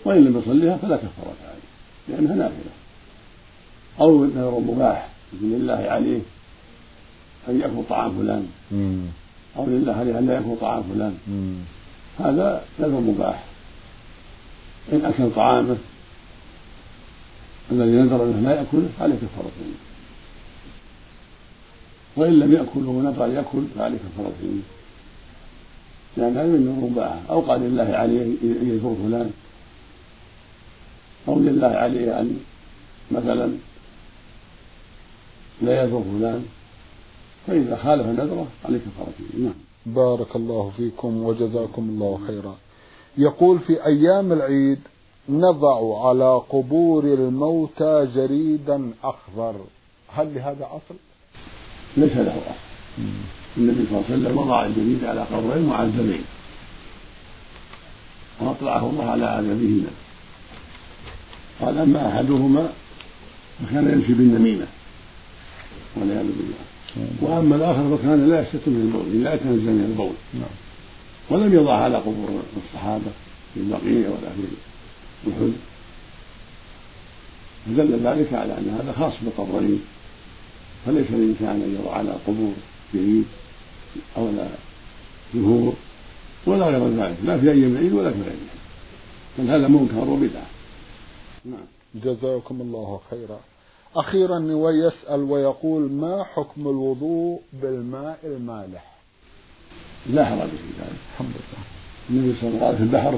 وإن 0.04 0.24
لم 0.24 0.38
يصليها 0.38 0.76
فلا 0.76 0.96
كفارة 0.96 1.36
عليه 1.42 1.70
لأنها 2.08 2.34
نافلة. 2.34 2.72
أو 4.00 4.24
نذر 4.24 4.58
مباح 4.58 5.08
يقول 5.32 5.50
لله 5.50 5.74
عليه 5.74 6.20
أن 7.48 7.60
يأكل 7.60 7.82
طعام 7.88 8.12
فلان. 8.18 8.48
أو 9.56 9.66
لله 9.66 9.92
عليه 9.92 10.18
أن 10.18 10.26
لا 10.26 10.34
يأكل 10.34 10.56
طعام 10.60 10.82
فلان. 10.82 11.14
هذا 12.18 12.64
نذر 12.80 13.00
مباح. 13.00 13.44
إن 14.92 15.04
أكل 15.04 15.30
طعامه 15.34 15.76
الذي 17.72 17.90
نذر 17.90 18.24
أنه 18.24 18.40
لا 18.40 18.54
يأكله 18.54 18.88
فعليه 18.98 19.14
كفارة 19.14 19.50
وإن 22.16 22.32
لم 22.32 22.52
يأكل 22.52 22.86
وهو 22.86 23.02
نذر 23.02 23.24
أن 23.24 23.30
يأكل 23.30 23.62
فعليه 23.76 23.98
كفارة 23.98 24.32
لأن 26.16 26.36
هذا 26.36 26.46
من 26.46 26.88
مباحة 26.90 27.20
أو 27.30 27.40
قال 27.40 27.60
لله 27.60 27.82
عليه 27.82 28.22
أن 28.22 28.76
يزور 28.76 28.96
فلان. 29.04 29.30
أو 31.28 31.38
لله 31.38 31.66
عليه 31.66 32.20
أن 32.20 32.40
مثلا 33.10 33.52
لا 35.62 35.84
يزور 35.84 36.02
فلان. 36.02 36.44
فإذا 37.46 37.76
خالف 37.76 38.06
نذره 38.06 38.46
عليه 38.64 38.78
كفارة 38.78 39.12
نعم. 39.38 39.54
بارك 39.86 40.36
الله 40.36 40.72
فيكم 40.76 41.22
وجزاكم 41.22 41.82
الله 41.88 42.20
خيرا. 42.26 42.56
يقول 43.18 43.58
في 43.58 43.86
أيام 43.86 44.32
العيد 44.32 44.78
نضع 45.30 46.08
على 46.08 46.42
قبور 46.48 47.04
الموتى 47.04 48.08
جريدا 48.14 48.90
أخضر. 49.04 49.54
هل 50.14 50.34
لهذا 50.34 50.64
أصل؟ 50.64 50.94
ليس 51.96 52.16
له 52.16 52.36
أصل. 52.36 53.04
النبي 53.56 53.86
صلى 53.86 53.98
الله 53.98 54.04
عليه 54.10 54.16
وسلم 54.16 54.38
وضع 54.38 54.66
الجريد 54.66 55.04
على 55.04 55.20
قبرين 55.22 55.66
معذبين 55.66 56.24
وأطلعه 58.40 58.90
الله 58.90 59.04
على 59.04 59.26
عذابهما 59.26 59.90
قال 61.60 61.78
أما 61.78 62.08
أحدهما 62.08 62.72
فكان 63.60 63.92
يمشي 63.92 64.12
بالنميمة. 64.12 64.66
والعياذ 65.96 66.26
بالله. 66.26 66.70
وأما 67.22 67.56
الآخر 67.56 67.96
فكان 67.96 68.28
لا 68.28 68.40
يشتت 68.40 68.68
من 68.68 68.80
البول 68.80 69.22
لا 69.24 69.34
يتنزل 69.34 69.72
من 69.72 69.84
البول. 69.90 70.12
نعم. 70.34 70.54
ولم 71.30 71.54
يضع 71.54 71.74
على 71.74 71.96
قبور 71.96 72.42
الصحابة 72.56 73.10
في 73.54 73.60
البقيع 73.60 74.08
ولا 74.08 74.30
في 74.36 74.69
احد 75.28 75.52
فدل 77.66 78.06
ذلك 78.06 78.32
على 78.32 78.58
أن 78.58 78.78
هذا 78.80 78.92
خاص 78.92 79.12
بالقبرين. 79.22 79.80
فليس 80.86 81.10
للانسان 81.10 81.62
ان 81.62 81.78
يضع 81.80 81.92
على 81.92 82.10
قبور 82.26 82.52
جريد 82.94 83.24
أو 84.16 84.30
لا 84.30 84.48
زهور 85.34 85.74
ولا 86.46 86.66
غير 86.66 86.88
ذلك. 86.88 87.16
لا 87.24 87.40
في 87.40 87.50
أيام 87.50 87.72
العيد 87.72 87.92
ولا 87.92 88.10
في 88.10 88.20
غيرها 88.22 88.60
بل 89.38 89.50
هذا 89.50 89.68
منكر 89.68 90.08
وبدعة. 90.08 90.46
نعم. 91.44 91.66
جزاكم 91.94 92.60
الله 92.60 93.00
خيرا. 93.10 93.40
أخيرا 93.96 94.38
نوي 94.38 94.72
يسأل 94.72 95.20
ويقول 95.20 95.92
ما 95.92 96.24
حكم 96.24 96.60
الوضوء 96.60 97.40
بالماء 97.52 98.18
المالح؟ 98.24 98.84
لا 100.06 100.24
حرج 100.24 100.48
في 100.48 100.80
ذلك. 100.80 100.98
الحمد 101.12 101.28
لله. 101.28 101.64
النبي 102.10 102.40
صلى 102.40 102.50
الله 102.50 102.66
عليه 102.66 102.76
وسلم 102.76 102.88
البحر 102.88 103.14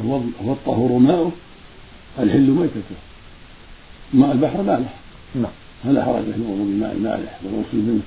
هو 0.47 0.53
الطهور 0.53 0.99
ماؤه 0.99 1.33
الحل 2.19 2.51
ميتته 2.51 2.97
ماء 4.15 4.33
البحر 4.33 4.63
مالح 4.63 4.95
نعم. 5.35 5.53
فلا 5.85 6.05
حرج 6.05 6.25
في 6.25 6.37
الوضوء 6.37 6.67
بالماء 6.67 6.93
المالح 6.93 7.41
والغسل 7.45 7.77
منه 7.77 8.03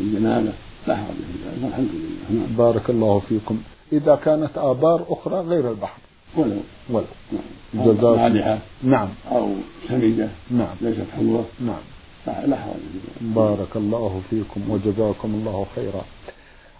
الجنابة 0.00 0.52
لا 0.86 0.96
حرج 0.96 1.06
في 1.06 1.48
ذلك 1.48 1.64
والحمد 1.64 1.88
لله. 1.94 2.40
نعم. 2.40 2.56
بارك 2.56 2.90
الله 2.90 3.18
فيكم. 3.18 3.62
إذا 3.92 4.14
كانت 4.14 4.58
آبار 4.58 5.04
أخرى 5.08 5.40
غير 5.40 5.70
البحر. 5.70 5.98
ولو. 6.36 6.56
ولو. 6.90 7.04
نعم. 7.32 7.84
جزاك 7.84 8.18
مالحة. 8.18 8.58
نعم. 8.82 9.08
أو 9.32 9.48
سمجة 9.88 10.28
نعم. 10.50 10.74
ليست 10.80 11.10
حلوة. 11.16 11.44
نعم. 11.60 11.82
لا 12.26 12.56
حرج 12.56 12.80
بارك 13.20 13.76
الله 13.76 14.20
فيكم 14.30 14.70
وجزاكم 14.70 15.34
الله 15.34 15.66
خيرا. 15.74 16.04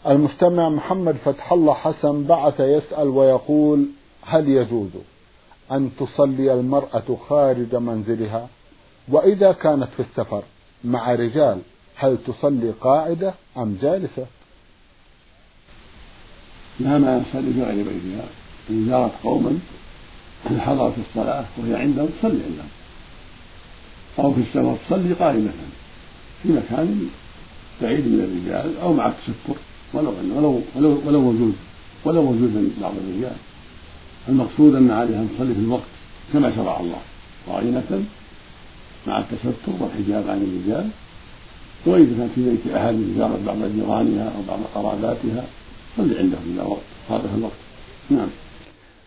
المستمع 0.07 0.69
محمد 0.69 1.17
فتح 1.25 1.53
الله 1.53 1.75
حسن 1.75 2.25
بعث 2.25 2.61
يسأل 2.61 3.09
ويقول 3.09 3.87
هل 4.23 4.49
يجوز؟ 4.49 4.91
أن 5.73 5.91
تصلي 5.99 6.55
المرأة 6.55 7.17
خارج 7.29 7.75
منزلها 7.75 8.49
وإذا 9.09 9.53
كانت 9.53 9.89
في 9.97 10.03
السفر 10.03 10.43
مع 10.85 11.15
رجال 11.15 11.59
هل 11.97 12.19
تصلي 12.27 12.71
قاعدة 12.71 13.35
أم 13.57 13.79
جالسة؟ 13.83 14.27
لا 16.81 16.99
ما 16.99 17.23
تصلي 17.31 17.53
في 17.53 17.63
غير 17.63 17.85
بيتها 17.85 18.25
إن 18.71 18.87
زارت 18.89 19.13
قوما 19.25 19.59
حضرت 20.59 20.95
الصلاة 21.09 21.45
وهي 21.59 21.75
عندهم 21.75 22.09
تصلي 22.19 22.43
عندهم. 22.45 22.69
أو 24.19 24.33
في 24.33 24.41
السفر 24.41 24.77
تصلي 24.89 25.15
قائمة 25.15 25.51
في 26.43 26.49
مكان 26.49 27.09
بعيد 27.83 28.07
من 28.07 28.21
الرجال 28.21 28.81
أو 28.81 28.93
مع 28.93 29.07
التستر 29.07 29.61
ولو 29.95 30.13
ولو 30.37 30.63
ولو, 30.77 31.01
ولو 31.07 31.19
وجود 31.19 31.55
ولو 32.05 32.23
وجود 32.23 32.73
بعض 32.81 32.93
الرجال. 32.97 33.37
المقصود 34.31 34.75
أن 34.75 34.91
عليها 34.91 35.21
أن 35.21 35.29
تصلي 35.37 35.55
في 35.55 35.61
الوقت 35.61 35.91
كما 36.33 36.57
شرع 36.57 36.81
الله 36.81 36.99
قائمة 37.49 38.05
مع 39.07 39.19
التستر 39.19 39.73
والحجاب 39.81 40.31
عن 40.31 40.43
الرجال 40.43 40.91
وإذا 41.87 42.17
كانت 42.19 42.33
في 42.35 42.51
بيت 42.51 42.75
أحد 42.77 42.99
زارت 43.19 43.41
بعض 43.47 43.57
جيرانها 43.57 44.25
أو 44.25 44.43
بعض 44.49 44.59
قراباتها 44.75 45.45
صلي 45.97 46.19
عندهم 46.19 46.55
إذا 46.55 46.63
وقت 46.63 46.81
صادف 47.09 47.35
الوقت. 47.35 47.53
نعم. 48.11 48.29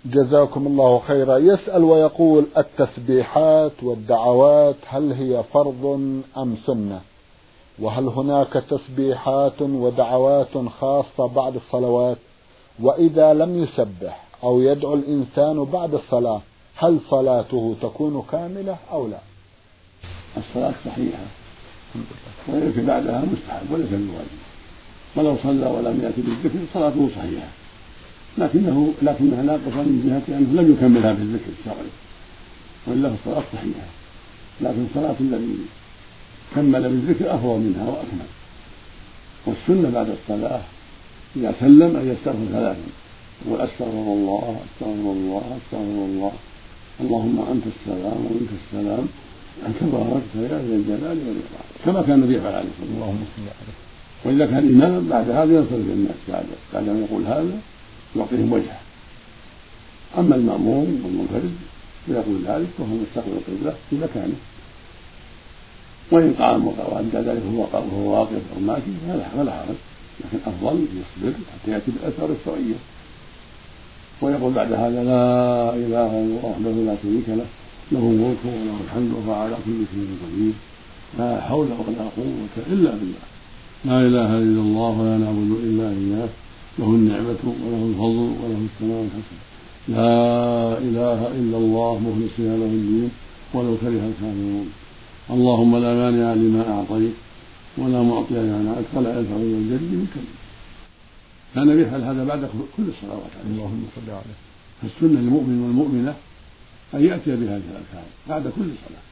جزاكم 0.06 0.68
الله 0.68 1.00
خيرا. 1.00 1.38
يسأل 1.38 1.84
ويقول 1.84 2.46
التسبيحات 2.58 3.84
والدعوات 3.84 4.76
هل 4.88 5.12
هي 5.12 5.44
فرض 5.54 5.86
أم 6.38 6.56
سنة؟ 6.66 7.02
وهل 7.80 8.08
هناك 8.08 8.64
تسبيحات 8.70 9.62
ودعوات 9.62 10.58
خاصة 10.80 11.28
بعد 11.28 11.56
الصلوات؟ 11.56 12.18
وإذا 12.80 13.34
لم 13.34 13.64
يسبح 13.64 14.23
أو 14.44 14.62
يدعو 14.62 14.94
الإنسان 14.94 15.64
بعد 15.64 15.94
الصلاة 15.94 16.42
هل 16.76 17.00
صلاته 17.10 17.76
تكون 17.82 18.24
كاملة 18.32 18.78
أو 18.92 19.08
لا؟ 19.08 19.20
الصلاة 20.38 20.74
صحيحة. 20.86 21.24
ويأتي 22.48 22.86
بعدها 22.86 23.24
مستحب 23.34 23.72
وليس 23.72 23.90
بواجب. 23.90 24.40
ولو 25.16 25.38
صلى 25.44 25.66
ولم 25.66 26.00
يأتي 26.04 26.22
بالذكر 26.22 26.60
صلاته 26.74 27.10
صحيحة. 27.16 27.48
لكنه 28.38 28.94
لكنها 29.02 29.42
ناقصة 29.44 29.82
من 29.84 30.04
جهة 30.06 30.38
أنه 30.38 30.62
لم 30.62 30.74
يكملها 30.74 31.14
بالذكر 31.14 31.52
الشرعي 31.60 31.92
وإلا 32.88 33.10
فالصلاة 33.10 33.44
صحيحة. 33.54 33.88
لكن 34.62 34.86
صلاة 34.94 35.16
الذي 35.20 35.56
كمل 36.56 36.82
بالذكر 36.82 37.36
أفضل 37.36 37.60
منها 37.60 37.86
وأكمل. 37.88 38.30
والسنة 39.46 39.90
بعد 39.90 40.10
الصلاة 40.10 40.62
إذا 41.36 41.56
سلم 41.60 41.96
أن 41.96 42.10
يستغفر 42.12 42.46
ثلاثا. 42.52 43.03
يقول 43.48 43.62
أستغفر 43.62 44.08
الله 44.18 44.60
أستغفر 44.66 45.12
الله 45.18 45.44
أستغفر 45.58 46.06
الله. 46.10 46.32
اللهم 47.02 47.46
أنت 47.52 47.66
السلام 47.76 48.18
ومنك 48.26 48.52
السلام. 48.62 49.08
تباركت 49.80 50.34
يا 50.36 50.48
ذا 50.48 50.76
الجلال 50.76 51.18
والإكرام. 51.26 51.68
كما 51.86 52.02
كان 52.02 52.24
النبي 52.24 52.38
عليه 52.40 52.48
الصلاة 52.48 52.66
والسلام 52.68 52.96
اللهم 52.96 53.24
صل 53.36 53.42
عليه 53.42 53.78
وإذا 54.26 54.46
كان 54.52 54.64
إماما 54.74 55.10
بعد 55.10 55.30
هذا 55.30 55.54
ينصرف 55.58 55.88
الناس 55.98 56.20
بعد 56.30 56.46
بعد 56.74 56.88
أن 56.90 56.98
يقول 57.04 57.24
هذا 57.26 57.58
يعطيهم 58.16 58.54
وجهه. 58.54 58.80
أما 60.18 60.36
المأموم 60.36 61.02
والمنفرد 61.04 61.56
فيقول 62.06 62.38
ذلك 62.46 62.70
وهو 62.80 62.96
مستقبل 63.04 63.32
القبلة 63.38 63.76
في 63.90 63.96
مكانه. 63.96 64.40
وإن 66.12 66.34
قام 66.34 66.68
وأدى 66.68 67.18
ذلك 67.30 67.42
وهو 67.54 68.12
واقف 68.12 68.42
أو 68.56 68.60
ماشي 68.60 68.92
فلا 69.08 69.52
حرج. 69.52 69.80
لكن 70.20 70.38
أفضل 70.46 70.86
يصبر 71.00 71.34
حتى 71.54 71.72
يأتي 71.72 71.92
بالأثر 71.92 72.30
الشرعية. 72.40 72.80
ويقول 74.22 74.54
بعد 74.54 74.72
هذا 74.74 75.04
لا 75.04 75.26
إله 75.84 76.12
إلا 76.24 76.32
الله 76.32 76.40
وحده 76.44 76.72
لا 76.72 76.96
شريك 77.04 77.28
له 77.40 77.46
له 77.92 78.00
الملك 78.00 78.44
وله 78.46 78.78
الحمد 78.86 79.12
وهو 79.18 79.34
على 79.34 79.56
كل 79.66 79.80
شيء 79.92 80.08
قدير. 80.24 80.54
لا 81.20 81.42
حول 81.42 81.66
ولا 81.66 82.06
قوة 82.18 82.56
إلا 82.74 82.92
بالله. 83.00 83.26
لا 83.86 83.98
إله 84.08 84.30
إلا 84.38 84.62
الله 84.68 84.92
ولا 85.00 85.18
نعبد 85.18 85.52
إلا 85.68 85.88
إياه. 85.90 86.30
له 86.80 86.90
النعمة 87.00 87.44
وله 87.64 87.84
الفضل 87.92 88.20
وله 88.42 88.62
الثناء 88.70 89.00
الحسن. 89.08 89.40
لا 89.88 90.78
إله 90.88 91.20
إلا 91.40 91.58
الله 91.64 91.92
مخلصين 92.06 92.52
له 92.62 92.72
الدين 92.80 93.10
ولو 93.54 93.74
كره 93.82 94.04
الكافرون. 94.12 94.68
اللهم 95.36 95.72
لا 95.78 95.92
مانع 96.02 96.34
لما 96.34 96.64
أعطيت 96.74 97.16
ولا 97.78 98.02
معطي 98.02 98.34
لما 98.34 98.58
منعت 98.58 98.88
ولا 98.96 99.20
يدفع 99.20 99.36
إلى 99.36 99.58
الجد 99.62 99.84
منك 99.94 100.16
كان 101.56 101.80
يفعل 101.80 102.02
هذا 102.02 102.24
بعد 102.24 102.50
كل 102.78 102.84
الصلوات 102.84 103.32
اللهم 103.46 103.86
صل 103.96 104.12
عليه. 104.12 104.38
فالسنة 104.82 105.20
للمؤمن 105.20 105.62
والمؤمنة 105.64 106.16
أن 106.94 107.06
يأتي 107.06 107.36
بهذه 107.36 107.62
الأذكار 107.72 108.06
بعد 108.30 108.44
كل 108.44 108.70
صلاة. 108.88 109.04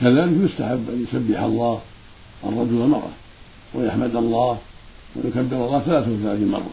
كذلك 0.00 0.50
يستحب 0.50 0.90
أن 0.90 1.06
يسبح 1.08 1.40
الله 1.40 1.80
الرجل 2.44 2.74
والمرأة 2.74 3.10
ويحمد 3.74 4.16
الله 4.16 4.58
ويكبر 5.16 5.66
الله 5.66 5.80
33 5.80 6.48
مرة. 6.48 6.70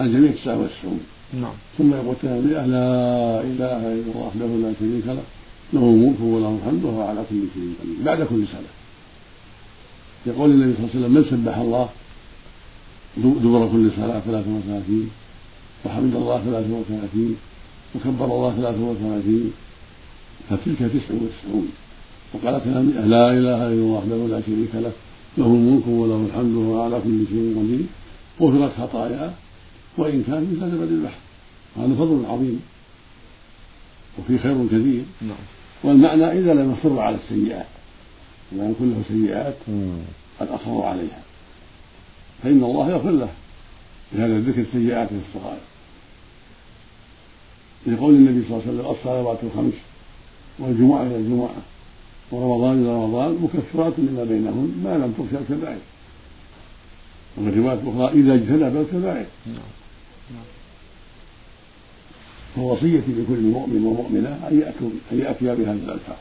الجميع 0.00 0.32
99 0.32 1.00
نعم. 1.34 1.54
ثم 1.78 1.94
يقول 1.94 2.14
تهمية 2.22 2.66
لا 2.66 3.40
إله 3.40 3.92
إلا 3.92 4.06
الله 4.06 4.26
وحده 4.26 4.46
لا 4.46 4.72
شريك 4.80 5.06
له 5.06 5.22
له 5.72 5.80
الملك 5.80 6.20
وله 6.20 6.58
الحمد 6.62 6.84
وهو 6.84 7.02
على 7.02 7.24
كل 7.30 7.42
شيء 7.54 7.74
قدير. 7.80 8.04
بعد 8.04 8.22
كل 8.22 8.46
صلاة. 8.46 8.79
يقول 10.26 10.50
النبي 10.50 10.74
صلى 10.74 10.84
الله 10.84 10.90
عليه 10.94 11.00
وسلم 11.00 11.14
من 11.14 11.24
سبح 11.24 11.56
الله؟ 11.56 11.88
دبر 13.16 13.68
كل 13.72 13.90
صلاة 13.96 14.20
33 14.20 15.10
وحمد 15.84 16.14
الله 16.14 16.38
33 16.44 17.36
وكبر 17.94 18.24
الله 18.24 18.54
33 18.56 19.52
فتلك 20.50 20.78
99 20.78 21.68
وقال 22.34 22.64
تهمية 22.64 23.00
لا 23.00 23.30
إله 23.30 23.66
إلا 23.66 23.78
الله 23.78 23.84
وحده 23.84 24.16
لا 24.16 24.40
شريك 24.40 24.74
له 24.74 24.92
له 25.38 25.46
الملك 25.46 25.86
وله 25.86 26.26
الحمد 26.26 26.54
وهو 26.54 26.82
على 26.82 27.00
كل 27.04 27.26
شيء 27.30 27.56
قدير. 27.58 27.86
غفرت 28.40 28.72
خطاياه 28.80 29.32
وإن 29.98 30.22
كان 30.22 30.42
مثل 30.52 30.70
زبد 30.70 30.92
البحر. 30.92 31.20
هذا 31.76 31.94
فضل 31.94 32.24
عظيم 32.26 32.60
وفي 34.18 34.38
خير 34.38 34.66
كثير. 34.66 35.04
نعم. 35.22 35.44
والمعنى 35.84 36.24
إذا 36.38 36.54
لم 36.54 36.76
يصر 36.78 37.00
على 37.00 37.16
السيئات. 37.16 37.66
ومن 38.52 38.74
كله 38.78 39.02
سيئات 39.08 39.56
قد 40.40 40.48
أصروا 40.48 40.86
عليها. 40.86 41.22
فإن 42.42 42.64
الله 42.64 42.90
يغفر 42.90 43.10
له 43.10 43.28
بهذا 44.12 44.36
الذكر 44.36 44.64
سيئاته 44.72 45.20
الصغائر. 45.28 45.60
لقول 47.86 48.14
النبي 48.14 48.48
صلى 48.48 48.56
الله 48.56 48.62
عليه 48.66 48.74
وسلم 48.74 48.90
الصلوات 48.90 49.38
الخمس 49.42 49.74
والجمعة 50.58 51.02
إلى 51.02 51.16
الجمعة 51.16 51.62
ورمضان 52.30 52.82
إلى 52.82 52.94
رمضان 52.94 53.38
مكفرات 53.42 53.92
لما 53.98 54.24
بينهن 54.24 54.80
ما 54.84 54.98
لم 54.98 55.12
تغشى 55.18 55.42
الكبائر. 55.42 55.78
وفي 57.38 57.48
الرواية 57.48 57.78
الأخرى 57.78 58.20
إذا 58.20 58.34
اجتنب 58.34 58.76
الكبائر. 58.76 59.26
فوصيتي 62.56 63.12
لكل 63.12 63.40
مؤمن 63.40 63.84
ومؤمنة 63.84 64.48
أن 64.48 64.60
يأتوا 64.60 64.90
أن 65.12 65.18
يأتي 65.18 65.44
بهذه 65.44 65.72
الأذكار 65.72 66.16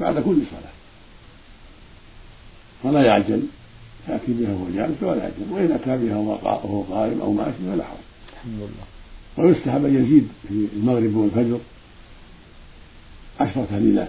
بعد 0.00 0.14
كل 0.14 0.36
صلاة. 0.50 0.81
فلا 2.82 3.02
يعجل. 3.02 3.42
يأتي 4.08 4.32
بها 4.32 4.52
وهو 4.52 4.66
جالس 4.74 5.02
ولا 5.02 5.22
يعجل. 5.22 5.52
وإن 5.52 5.72
أتى 5.72 6.06
بها 6.06 6.16
وهو 6.16 6.82
قائم 6.82 7.20
أو 7.20 7.32
ماشي 7.32 7.52
فلا 7.72 7.84
حرج. 7.84 7.98
الحمد 8.34 8.58
لله. 8.58 8.86
ويستحب 9.38 9.84
أن 9.84 9.94
يزيد 9.96 10.28
في 10.48 10.66
المغرب 10.76 11.16
والفجر 11.16 11.58
عشرة 13.40 13.66
تهليلات 13.70 14.08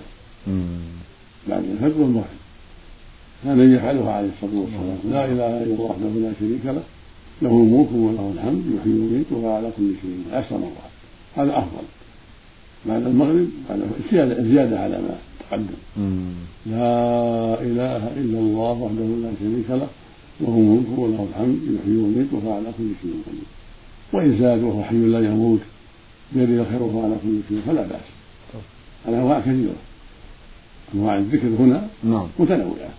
بعد 1.50 1.64
الفجر 1.64 2.02
والمغرب. 2.02 2.40
كان 3.44 3.74
يفعلها 3.76 4.12
عليه 4.14 4.30
الصلاة 4.30 4.60
والسلام. 4.62 4.98
لا 5.12 5.26
إله 5.26 5.64
إلا 5.64 5.64
الله 5.64 5.82
وحده 5.82 6.10
لا 6.10 6.34
شريك 6.40 6.66
له. 6.66 6.84
له 7.42 7.50
الملك 7.50 7.92
وله 7.92 8.34
الحمد 8.36 8.64
يحيي 8.76 8.94
ويميت 8.94 9.32
وهو 9.32 9.56
على 9.56 9.72
كل 9.78 9.94
شيء 10.02 10.24
عشر 10.32 10.58
مرات. 10.58 10.94
هذا 11.36 11.58
أفضل. 11.58 11.84
بعد 12.86 13.08
المغرب 13.08 13.48
زيادة 14.12 14.44
زيادة 14.44 14.80
على 14.80 14.98
ما 14.98 15.16
تقدم. 15.40 15.80
لا 16.66 17.62
إله 17.62 18.02
إلا 18.22 18.40
الله 18.40 18.72
وحده 18.72 19.06
لا 19.24 19.32
شريك 19.40 19.70
له 19.70 19.88
له 20.42 20.58
الملك 20.58 21.00
وله 21.00 21.28
الحمد 21.30 21.60
يحيي 21.76 21.98
ويميت 21.98 22.34
وهو 22.34 22.54
على 22.54 22.70
كل 22.78 22.90
شيء 23.02 23.14
قدير. 23.28 23.50
وإن 24.14 24.40
زاد 24.40 24.64
وهو 24.64 24.84
حي 24.84 24.96
لا 24.96 25.20
يموت 25.20 25.60
بيده 26.36 26.62
الخير 26.62 26.84
وهو 26.84 27.04
على 27.04 27.16
كل 27.24 27.40
شيء 27.50 27.62
فلا 27.68 27.82
بأس. 27.82 28.08
الأنواع 29.08 29.40
كثيرة. 29.40 29.76
أنواع 30.96 31.18
الذكر 31.18 31.48
هنا 31.48 31.88
نعم. 32.04 32.28
متنوعة. 32.40 32.92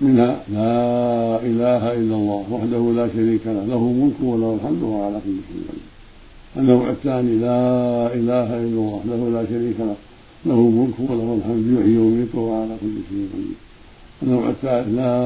منها 0.00 0.42
لا 0.52 1.40
إله 1.50 1.92
إلا 1.92 2.14
الله 2.20 2.44
وحده 2.50 2.92
لا 2.98 3.08
شريك 3.14 3.46
له 3.46 3.64
له 3.64 3.76
الملك 3.76 4.18
وله 4.22 4.54
الحمد 4.54 4.82
وهو 4.82 5.02
على 5.02 5.20
كل 5.24 5.36
شيء 5.48 5.62
قدير. 5.68 5.95
النوع 6.56 6.90
الثاني 6.90 7.36
لا 7.36 8.14
إله 8.14 8.48
إلا 8.48 8.64
الله 8.64 8.80
وحده 8.80 9.16
لا 9.36 9.46
شريك 9.46 9.76
له 9.80 9.96
له 10.46 10.54
الملك 10.54 10.98
وله 11.10 11.38
الحمد 11.38 11.66
يحيي 11.78 11.98
ويميت 11.98 12.34
وهو 12.34 12.62
على 12.62 12.76
كل 12.80 12.96
شيء 13.08 13.28
قدير. 13.32 13.58
النوع 14.22 14.48
الثالث 14.48 14.88
لا 14.88 15.16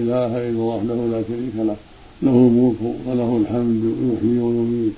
إله 0.00 0.26
إلا 0.26 0.48
الله 0.48 0.64
وحده 0.64 0.94
لا 0.94 1.22
شريك 1.28 1.56
له 1.56 1.76
له 2.22 2.36
الملك 2.48 2.80
وله 3.06 3.36
الحمد 3.36 3.84
يحيي 4.10 4.38
ويميت 4.38 4.92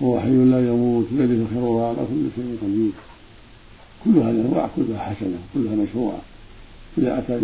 وهو 0.00 0.20
حي 0.20 0.36
لا 0.52 0.68
يموت 0.68 1.06
بيده 1.12 1.34
الخير 1.34 1.62
وهو 1.62 1.84
على 1.88 1.96
كل 1.96 2.24
شيء 2.36 2.58
قدير. 2.62 2.92
كل 4.04 4.16
هذه 4.18 4.30
الانواع 4.30 4.68
كلها 4.76 4.98
حسنة 4.98 5.38
كلها 5.54 5.74
مشروعة. 5.74 6.22
إذا 6.98 7.18
أتى 7.18 7.40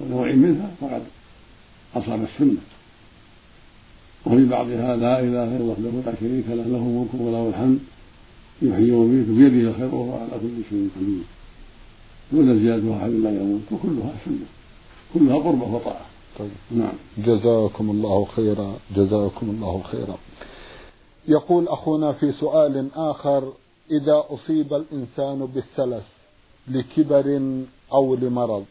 بنوع 0.00 0.32
منها 0.32 0.70
فقد 0.80 1.02
أصاب 1.96 2.20
السنة. 2.22 2.62
وفي 4.26 4.44
بعضها 4.44 4.96
لا 4.96 5.20
إله 5.20 5.56
إلا 5.56 5.74
الله 5.76 6.02
لا 6.06 6.14
شريك 6.20 6.46
له 6.48 6.54
له 6.54 6.82
الملك 6.88 7.14
وله 7.14 7.48
الحمد 7.48 7.78
يحيي 8.62 8.92
ويميت 8.92 9.28
بيده 9.28 9.70
الخير 9.70 9.94
وهو 9.94 10.12
على 10.12 10.30
كل 10.40 10.56
شيء 10.70 10.88
قدير. 10.96 11.24
دون 12.32 12.58
زيادة 12.58 12.98
حي 12.98 13.10
لا 13.10 13.30
يموت 13.30 13.60
وكلها 13.72 14.12
سنة 14.24 14.46
كلها 15.14 15.36
قربة 15.36 15.74
وطاعة. 15.74 16.06
طيب. 16.38 16.50
نعم. 16.70 16.92
جزاكم 17.18 17.90
الله 17.90 18.24
خيرا 18.24 18.76
جزاكم 18.96 19.50
الله 19.50 19.82
خيرا. 19.82 20.16
يقول 21.28 21.68
أخونا 21.68 22.12
في 22.12 22.32
سؤال 22.32 22.88
آخر 22.94 23.52
إذا 23.90 24.24
أصيب 24.30 24.74
الإنسان 24.74 25.46
بالسلس 25.46 26.04
لكبر 26.68 27.26
أو 27.92 28.14
لمرض 28.14 28.64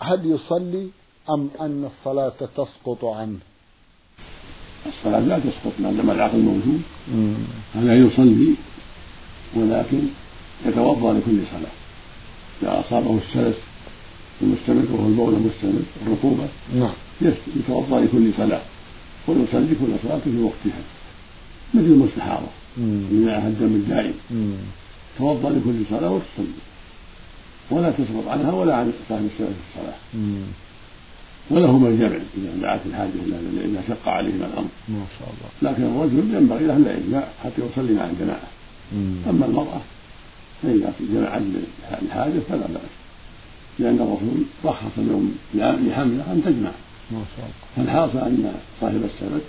هل 0.00 0.26
يصلي 0.26 0.88
أم 1.30 1.50
أن 1.60 1.84
الصلاة 1.84 2.48
تسقط 2.56 3.04
عنه؟ 3.04 3.38
الصلاة 4.86 5.20
لا 5.20 5.38
تسقط 5.38 5.72
ما 5.78 5.92
دام 5.92 6.10
العقل 6.10 6.38
موجود 6.38 6.82
هذا 7.74 7.94
يصلي 7.96 8.54
ولكن 9.54 10.00
يتوضأ 10.66 11.12
لكل 11.12 11.38
صلاة. 11.50 11.72
إذا 12.62 12.80
أصابه 12.80 13.18
السلس 13.18 13.56
المستمر 14.42 14.84
وهو 14.92 15.08
البول 15.08 15.34
المستمر 15.34 15.82
الرطوبة 16.06 16.48
نعم. 16.76 16.92
يتوضأ 17.56 18.00
لكل 18.00 18.30
صلاة. 18.36 18.62
ويصلي 19.28 19.74
كل 19.80 19.92
صلاة 20.02 20.18
في 20.18 20.42
وقتها. 20.42 20.82
مثل 21.74 21.84
المستحاضة. 21.84 22.46
اللي 22.78 23.26
معها 23.26 23.48
الدم 23.48 23.66
الدائم 23.66 24.14
توضأ 25.18 25.50
لكل 25.50 25.82
صلاة 25.90 26.10
وتصلي. 26.10 26.54
ولا 27.70 27.90
تسقط 27.90 28.28
عنها 28.28 28.52
ولا 28.52 28.76
عن 28.76 28.92
صاحب 29.08 29.24
السلف 29.24 29.48
في 29.48 29.78
الصلاة 29.78 29.96
ولهما 31.50 31.88
الجمع 31.88 32.16
إذا 32.36 32.56
دعت 32.62 32.80
الحاجة 32.86 33.10
إلى 33.26 33.36
إذا 33.64 33.82
شق 33.88 34.08
عليهما 34.08 34.46
الأمر. 34.46 34.68
ما 34.88 35.04
شاء 35.18 35.28
الله. 35.28 35.72
لكن 35.72 35.82
الرجل 35.82 36.34
ينبغي 36.34 36.66
له 36.66 36.78
لا 36.78 36.96
يجمع 36.96 37.24
حتى 37.44 37.62
يصلي 37.62 37.92
مع 37.92 38.04
الجماعة. 38.04 38.48
أما 39.30 39.46
المرأة 39.46 39.80
فإذا 40.62 40.92
جمعت 41.00 41.42
الحاجة 42.02 42.38
فلا 42.48 42.66
بأس. 42.66 42.94
لأن 43.78 43.94
الرسول 43.94 44.44
رخص 44.64 44.98
اليوم 44.98 45.38
لحملة 45.54 46.32
أن 46.32 46.42
تجمع. 46.44 46.70
ما 47.10 47.24
شاء 47.36 47.46
الله. 47.46 47.86
فالحاصل 47.92 48.18
أن 48.18 48.54
صاحب 48.80 49.02
السبت 49.04 49.42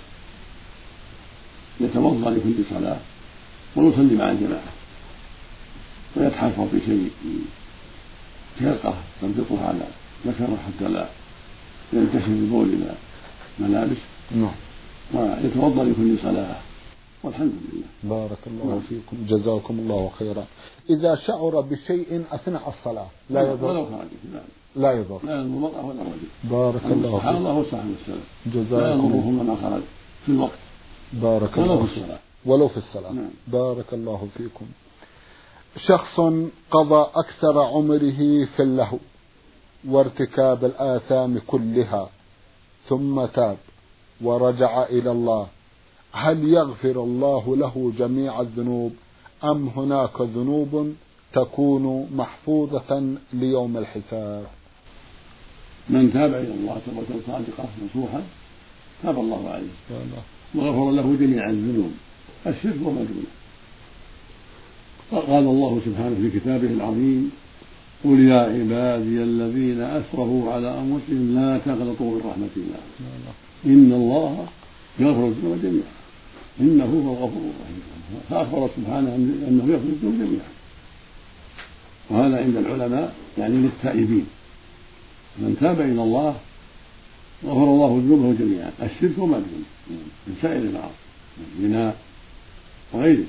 يتوضأ 1.80 2.30
لكل 2.30 2.54
صلاة 2.70 2.98
ويصلي 3.76 4.14
مع 4.14 4.30
الجماعة. 4.30 4.72
ويتحفظ 6.16 6.68
بشيء 6.74 7.10
فرقة 8.60 8.94
تنبطها 9.22 9.66
على 9.68 9.86
ذكره 10.26 10.58
حتى 10.66 10.92
لا 10.92 11.06
ينتشر 11.92 12.26
البول 12.26 12.68
إلى 12.68 12.94
ملابس. 13.58 13.96
نعم. 14.30 14.54
ويتوضأ 15.14 15.84
لكل 15.84 16.18
صلاة. 16.22 16.56
والحمد 17.22 17.52
لله. 17.72 17.86
بارك 18.16 18.38
الله 18.46 18.64
نعم. 18.64 18.80
فيكم. 18.80 19.16
جزاكم 19.28 19.78
الله 19.78 20.10
خيرا. 20.18 20.44
إذا 20.90 21.14
شعر 21.14 21.60
بشيء 21.60 22.24
أثناء 22.32 22.68
الصلاة 22.68 23.06
لا 23.30 23.42
يضر؟ 23.42 23.66
ولو 23.66 23.86
خارج. 23.86 24.08
لا. 24.76 24.92
يضر. 24.92 25.20
لا 25.24 25.32
يضر 25.32 25.42
المرأة 25.42 25.86
ولا 25.86 26.02
الرجل 26.02 26.28
بارك 26.44 26.84
الله 26.84 27.02
فيكم. 27.02 27.18
سبحان 27.18 27.36
الله 27.36 27.52
وصاحب 27.52 27.94
السلام. 28.00 28.20
جزاكم 28.46 28.76
لا 28.76 28.94
يضره 28.94 29.30
من 29.30 29.58
خرج 29.62 29.82
في 30.26 30.32
الوقت. 30.32 30.58
بارك 31.12 31.56
ولو 31.56 31.64
الله 31.64 31.86
في 31.86 31.92
الصلاة. 31.92 32.18
ولو 32.46 32.68
في 32.68 32.76
الصلاة. 32.76 33.12
نعم. 33.12 33.30
بارك 33.48 33.94
الله 33.94 34.28
فيكم. 34.36 34.66
شخص 35.86 36.20
قضى 36.70 37.06
أكثر 37.14 37.62
عمره 37.62 38.44
في 38.56 38.60
اللهو. 38.60 38.98
وارتكاب 39.88 40.64
الآثام 40.64 41.40
كلها. 41.46 42.10
ثم 42.88 43.24
تاب 43.24 43.56
ورجع 44.20 44.82
إلى 44.82 45.10
الله. 45.10 45.46
هل 46.12 46.48
يغفر 46.48 47.04
الله 47.04 47.56
له 47.56 47.92
جميع 47.98 48.40
الذنوب؟ 48.40 48.92
أم 49.44 49.68
هناك 49.68 50.20
ذنوب 50.20 50.94
تكون 51.32 52.08
محفوظة 52.14 53.14
ليوم 53.32 53.76
الحساب؟ 53.76 54.46
من 55.88 56.12
تاب 56.12 56.34
إلى 56.34 56.54
الله 56.54 56.80
توبة 56.86 57.20
صادقة 57.26 57.64
نصوحا 57.84 58.22
تاب 59.02 59.18
الله 59.18 59.48
عليه. 59.48 59.74
وغفر 60.54 60.90
له 60.90 61.16
جميع 61.20 61.50
الذنوب. 61.50 61.92
الشرك 62.46 62.76
وما 62.84 63.04
دونه. 63.04 63.32
قال 65.10 65.44
الله 65.44 65.80
سبحانه 65.86 66.16
في 66.22 66.40
كتابه 66.40 66.68
العظيم 66.68 67.32
قل 68.04 68.20
يا 68.20 68.40
عبادي 68.40 69.22
الذين 69.22 69.80
أسرفوا 69.80 70.52
على 70.52 70.78
أنفسهم 70.80 71.34
لا 71.34 71.58
تقنطوا 71.58 72.10
من 72.14 72.20
رحمة 72.30 72.54
الله. 72.56 72.82
إن 73.66 73.92
الله 73.92 74.46
يغفر 74.98 75.26
الذنوب 75.26 75.58
جميعا. 75.62 75.96
إنه 76.60 76.84
هو 76.84 77.12
الغفور 77.12 77.42
الرحيم. 77.42 77.82
فأخبر 78.30 78.70
سبحانه 78.76 79.14
أنه 79.48 79.64
يغفر 79.72 79.88
الذنوب 79.88 80.14
جميعا. 80.14 80.50
وهذا 82.10 82.44
عند 82.44 82.56
العلماء 82.56 83.14
يعني 83.38 83.54
للتائبين. 83.54 84.26
من 85.38 85.56
تاب 85.60 85.80
إلى 85.80 86.02
الله 86.02 86.36
غفر 87.44 87.64
الله 87.64 88.02
ذنوبه 88.04 88.38
جميعا. 88.38 88.70
الشرك 88.82 89.18
وما 89.18 89.38
دونه 89.38 89.66
من 90.26 90.36
سائر 90.42 90.62
المعاصي 90.62 90.94
من 91.38 91.64
الزنا 91.64 91.94
وغيره. 92.92 93.24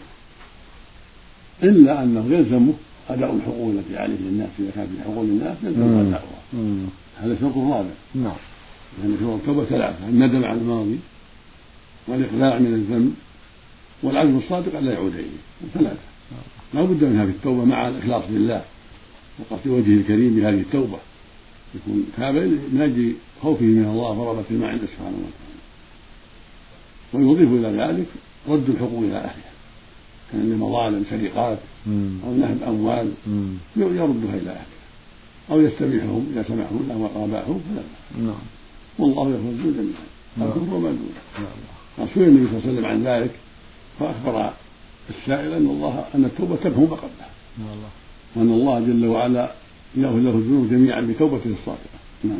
إلا 1.63 2.03
أنه 2.03 2.25
يلزمه 2.35 2.73
أداء 3.09 3.35
الحقوق 3.35 3.69
التي 3.69 3.97
عليه 3.97 4.15
للناس 4.15 4.49
إذا 4.59 4.71
كانت 4.75 4.89
في 4.97 5.03
حقوق 5.03 5.23
للناس 5.23 5.57
يلزمه 5.63 6.01
أداؤها. 6.01 6.41
هذا 7.17 7.37
شرط 7.41 7.57
رابع 7.57 7.89
نعم. 8.15 8.35
لأن 9.03 9.17
شروط 9.19 9.39
التوبة 9.39 9.65
ثلاثة 9.65 10.07
الندم 10.07 10.45
على 10.45 10.59
الماضي 10.59 10.99
والإقلاع 12.07 12.59
من 12.59 12.73
الذنب 12.73 13.13
والعزم 14.03 14.37
الصادق 14.37 14.77
ألا 14.77 14.93
يعود 14.93 15.13
إليه. 15.13 15.41
ثلاثة. 15.73 15.99
لا 16.73 16.81
بد 16.81 17.03
منها 17.03 17.25
في 17.25 17.31
التوبة 17.31 17.65
مع 17.65 17.87
الإخلاص 17.87 18.23
لله 18.29 18.61
وقصد 19.39 19.67
وجهه 19.67 19.93
الكريم 19.93 20.35
بهذه 20.35 20.59
التوبة. 20.61 20.97
يكون 21.75 22.05
تابع 22.17 22.41
من 22.71 22.81
أجل 22.81 23.13
خوفه 23.41 23.65
من 23.65 23.85
الله 23.85 24.19
ورغبة 24.19 24.45
ما 24.51 24.67
عنده 24.67 24.85
سبحانه 24.85 25.17
وتعالى. 25.17 25.57
ويضيف 27.13 27.49
إلى 27.49 27.83
ذلك 27.83 28.07
رد 28.49 28.69
الحقوق 28.69 28.99
إلى 28.99 29.17
أهلها. 29.17 29.56
كان 30.31 30.57
مظالم 30.57 31.03
سرقات 31.09 31.57
أو 32.25 32.33
نهب 32.33 32.63
أموال. 32.67 33.11
يردها 33.75 34.35
إلى 34.35 34.49
أهلها 34.49 34.65
أو 35.51 35.61
يستبيحهم 35.61 36.27
إذا 36.33 36.43
سمحوا 36.43 36.79
له 36.89 36.97
وقابعهم 36.97 37.61
فلا 37.69 37.83
نعم. 38.23 38.35
والله 38.99 39.29
يغفر 39.29 39.49
الذنوب 39.49 39.73
جميعا 39.73 40.03
الكفر 40.37 40.73
وما 40.73 40.89
دونه. 40.89 41.21
نعم. 41.39 42.07
سئل 42.13 42.23
النبي 42.23 42.47
صلى 42.47 42.57
الله 42.57 42.67
عليه 42.67 42.73
وسلم 42.73 42.85
عن 42.85 43.03
ذلك 43.03 43.31
فأخبر 43.99 44.53
السائل 45.09 45.53
أن 45.53 45.65
الله 45.65 46.05
أن 46.15 46.25
التوبة 46.25 46.63
ما 46.65 46.95
قبلها 46.95 47.29
نعم. 47.57 47.77
وأن 48.35 48.51
الله 48.51 48.79
جل 48.79 49.05
وعلا 49.07 49.51
يغفر 49.95 50.19
له 50.19 50.31
الذنوب 50.31 50.69
جميعا 50.69 51.01
بتوبته 51.01 51.51
الصادقة. 51.59 51.99
نعم. 52.23 52.39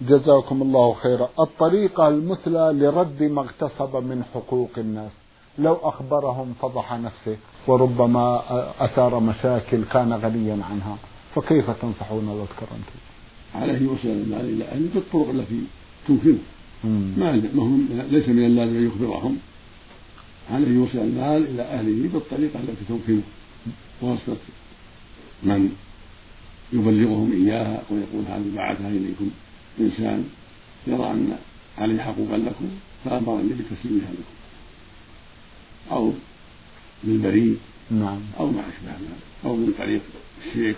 جزاكم 0.00 0.62
الله 0.62 0.94
خيرا. 0.94 1.28
الطريقة 1.40 2.08
المثلى 2.08 2.72
لرد 2.80 3.22
ما 3.22 3.40
اغتصب 3.40 3.96
من 3.96 4.24
حقوق 4.34 4.70
الناس. 4.78 5.10
لو 5.58 5.74
أخبرهم 5.74 6.54
فضح 6.60 6.92
نفسه 6.92 7.36
وربما 7.66 8.42
أثار 8.80 9.20
مشاكل 9.20 9.84
كان 9.84 10.12
غنيا 10.12 10.64
عنها 10.70 10.96
فكيف 11.34 11.70
تنصحون 11.70 12.28
الأذكر 12.28 12.66
أنتم؟ 12.76 12.98
عليه 13.54 13.78
يوصل 13.78 14.08
المال 14.08 14.40
إلى 14.40 14.64
أهله 14.64 14.88
بالطرق 14.94 15.28
التي 15.28 15.60
تمكنه 16.08 16.38
ما 17.16 17.62
هم؟ 17.62 17.88
ليس 18.10 18.28
من 18.28 18.44
اللازم 18.44 18.76
أن 18.76 18.86
يخبرهم 18.86 19.36
عليه 20.50 20.68
يوصل 20.68 20.98
المال 20.98 21.48
إلى 21.48 21.62
أهله 21.62 22.08
بالطريقة 22.12 22.60
التي 22.60 22.84
تمكنه. 22.88 23.22
ووصلة 24.02 24.36
من 25.42 25.76
يبلغهم 26.72 27.32
إياها 27.32 27.82
ويقول 27.90 28.24
هذه 28.28 28.56
بعثها 28.56 28.88
إليكم. 28.88 29.30
إنسان 29.80 30.24
يرى 30.86 31.10
أن 31.10 31.36
عليه 31.78 32.02
حقوقا 32.02 32.36
لكم 32.36 32.68
فأمرني 33.04 33.48
بتسليمها 33.48 34.10
لكم. 34.10 34.37
أو 35.90 36.12
بالبريد 37.04 37.58
نعم. 37.90 38.20
أو 38.40 38.46
ما 38.46 38.60
أشبه 38.60 38.92
ذلك 38.92 39.20
أو 39.44 39.56
من 39.56 39.74
طريق 39.78 40.00
الشيك 40.46 40.76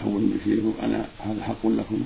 حول 0.00 0.22
الشيك 0.40 0.64
أنا 0.82 1.06
هذا 1.18 1.42
حق 1.42 1.66
لكم. 1.66 2.02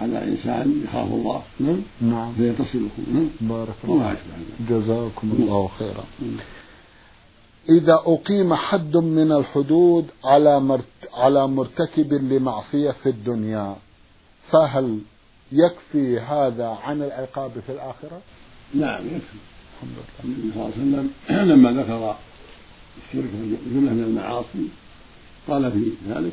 على 0.00 0.24
إنسان 0.24 0.82
يخاف 0.84 1.12
الله 1.12 1.42
نعم؟ 1.60 1.82
نعم. 2.00 2.32
فيتصلكم 2.34 3.02
نعم؟ 3.14 3.28
بارك 3.40 3.74
الله 3.84 3.94
وما 3.94 4.12
أشبه 4.12 4.32
ذلك. 4.38 4.70
جزاكم 4.70 5.32
الله 5.38 5.68
خيرا. 5.78 6.04
إذا 7.68 8.02
أقيم 8.06 8.54
حد 8.54 8.96
من 8.96 9.32
الحدود 9.32 10.06
على 10.24 10.60
مرت 10.60 10.84
على 11.14 11.46
مرتكب 11.48 12.12
لمعصية 12.12 12.90
في 12.90 13.08
الدنيا 13.08 13.76
فهل 14.50 14.98
يكفي 15.52 16.20
هذا 16.20 16.78
عن 16.82 17.02
العقاب 17.02 17.52
في 17.66 17.72
الآخرة؟ 17.72 18.20
نعم 18.74 19.06
يكفي. 19.06 19.38
النبي 20.24 20.52
صلى 20.54 20.62
الله 20.62 20.64
عليه 20.64 20.74
وسلم 20.74 21.10
لما 21.50 21.82
ذكر 21.82 22.16
الشرك 22.98 23.30
جملة 23.74 23.92
من 23.92 24.04
المعاصي 24.04 24.68
قال 25.48 25.72
في 25.72 25.90
ذلك 26.08 26.32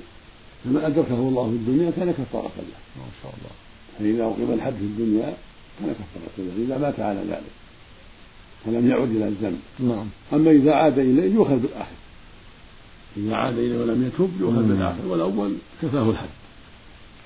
فمن 0.64 0.78
أدركه 0.78 1.14
الله 1.14 1.50
في 1.50 1.56
الدنيا 1.56 1.92
كان 1.92 2.12
كفارة 2.12 2.52
له. 2.58 2.80
ما 2.98 3.10
شاء 3.24 3.34
الله. 3.38 3.54
فإذا 4.00 4.24
أقيم 4.24 4.54
الحد 4.54 4.74
في 4.74 4.84
الدنيا 4.84 5.38
كان 5.80 5.94
كفارة 5.94 6.48
له 6.48 6.66
إذا 6.66 6.78
مات 6.78 7.00
على 7.00 7.20
ذلك 7.20 7.52
ولم 8.66 8.90
يعد 8.90 9.10
إلى 9.10 9.28
الذنب 9.28 9.60
نعم. 9.80 10.08
أما 10.34 10.52
إذا 10.52 10.74
عاد 10.74 11.00
إليه 11.00 11.34
يؤخذ 11.34 11.60
بالآخر. 11.60 11.98
إذا 13.18 13.36
عاد 13.36 13.58
إليه 13.58 13.78
ولم 13.80 14.08
يتوب 14.08 14.30
يؤخذ 14.40 14.64
بالآخر 14.64 15.06
والأول 15.08 15.56
كفاه 15.82 16.10
الحد. 16.10 16.30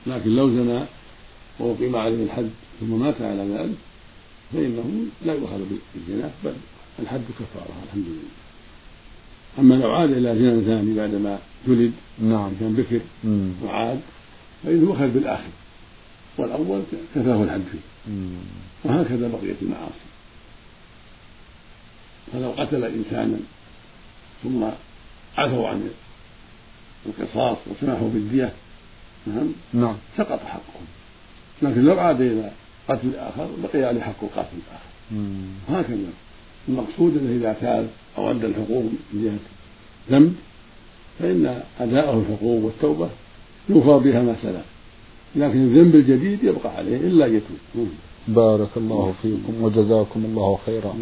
لكن 0.07 0.29
لو 0.29 0.49
زنى 0.49 0.85
وأقيم 1.59 1.95
عليه 1.95 2.23
الحد 2.23 2.49
ثم 2.79 2.99
مات 2.99 3.21
على 3.21 3.43
ذلك 3.43 3.75
فإنه 4.53 5.05
لا 5.25 5.33
يؤخذ 5.33 5.59
بالزنا 5.93 6.31
بل 6.43 6.53
الحد 6.99 7.21
كفارة 7.39 7.75
الحمد 7.87 8.05
لله. 8.05 8.31
أما 9.59 9.75
لو 9.75 9.91
عاد 9.91 10.11
إلى 10.11 10.35
زنا 10.35 10.61
ثاني 10.61 10.95
بعدما 10.95 11.39
جلد 11.67 11.93
نعم. 12.19 12.51
كان 12.59 12.73
بكر 12.73 12.99
وعاد 13.63 13.99
فإنه 14.63 14.81
يؤخذ 14.81 15.07
بالآخر. 15.07 15.49
والأول 16.37 16.81
كفاه 17.15 17.43
الحد 17.43 17.61
فيه. 17.71 18.13
وهكذا 18.83 19.27
بقية 19.27 19.55
المعاصي. 19.61 20.11
فلو 22.33 22.51
قتل 22.51 22.83
إنسانا 22.83 23.37
ثم 24.43 24.63
عفوا 25.37 25.67
عن 25.67 25.89
القصاص 27.05 27.57
وسمحوا 27.67 28.09
بالدية 28.09 28.53
نعم 29.27 29.47
نعم. 29.73 29.95
سقط 30.17 30.39
حقهم 30.39 30.85
لكن 31.61 31.81
لو 31.81 31.99
عاد 31.99 32.21
إلى 32.21 32.51
قتل 32.89 33.07
الآخر 33.07 33.47
بقي 33.63 33.83
عليه 33.83 34.01
حق 34.01 34.23
القاتل 34.23 34.57
الآخر. 34.57 34.91
هكذا. 35.69 36.09
المقصود 36.69 37.17
أنه 37.17 37.35
إذا 37.35 37.53
تاب 37.61 37.87
أو 38.17 38.31
أدى 38.31 38.45
الحقوق 38.45 38.83
من 39.13 39.23
جهة 39.23 40.17
ذنب 40.17 40.35
فإن 41.19 41.61
أداءه 41.79 42.19
الحقوق 42.19 42.63
والتوبة 42.65 43.09
يوفى 43.69 44.09
بها 44.09 44.21
ما 44.21 44.35
سلف. 44.41 44.65
لكن 45.35 45.61
الذنب 45.61 45.95
الجديد 45.95 46.43
يبقى 46.43 46.75
عليه 46.75 46.97
إلا 46.97 47.25
يتوب. 47.25 47.87
بارك 48.27 48.69
الله 48.77 49.13
فيكم 49.21 49.63
وجزاكم 49.63 50.25
الله 50.25 50.59
خيرا. 50.65 50.93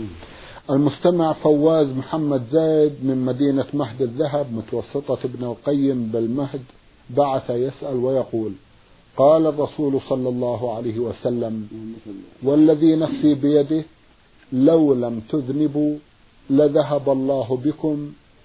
المستمع 0.70 1.34
فواز 1.34 1.88
محمد 1.88 2.44
زايد 2.52 2.94
من 3.04 3.26
مدينة 3.26 3.66
مهد 3.74 4.02
الذهب 4.02 4.54
متوسطة 4.54 5.18
ابن 5.26 5.44
القيم 5.46 6.04
بالمهد 6.04 6.62
بعث 7.10 7.50
يسأل 7.50 7.96
ويقول 7.96 8.52
قال 9.20 9.44
الرسول 9.48 9.94
صلى 10.10 10.30
الله 10.30 10.76
عليه 10.76 11.00
وسلم 11.00 11.68
والذي 12.44 12.96
نفسي 12.96 13.34
بيده 13.34 13.84
لو 14.54 14.94
لم 14.94 15.16
تذنبوا 15.30 15.96
لذهب 16.50 17.10
الله 17.10 17.48
بكم 17.66 17.98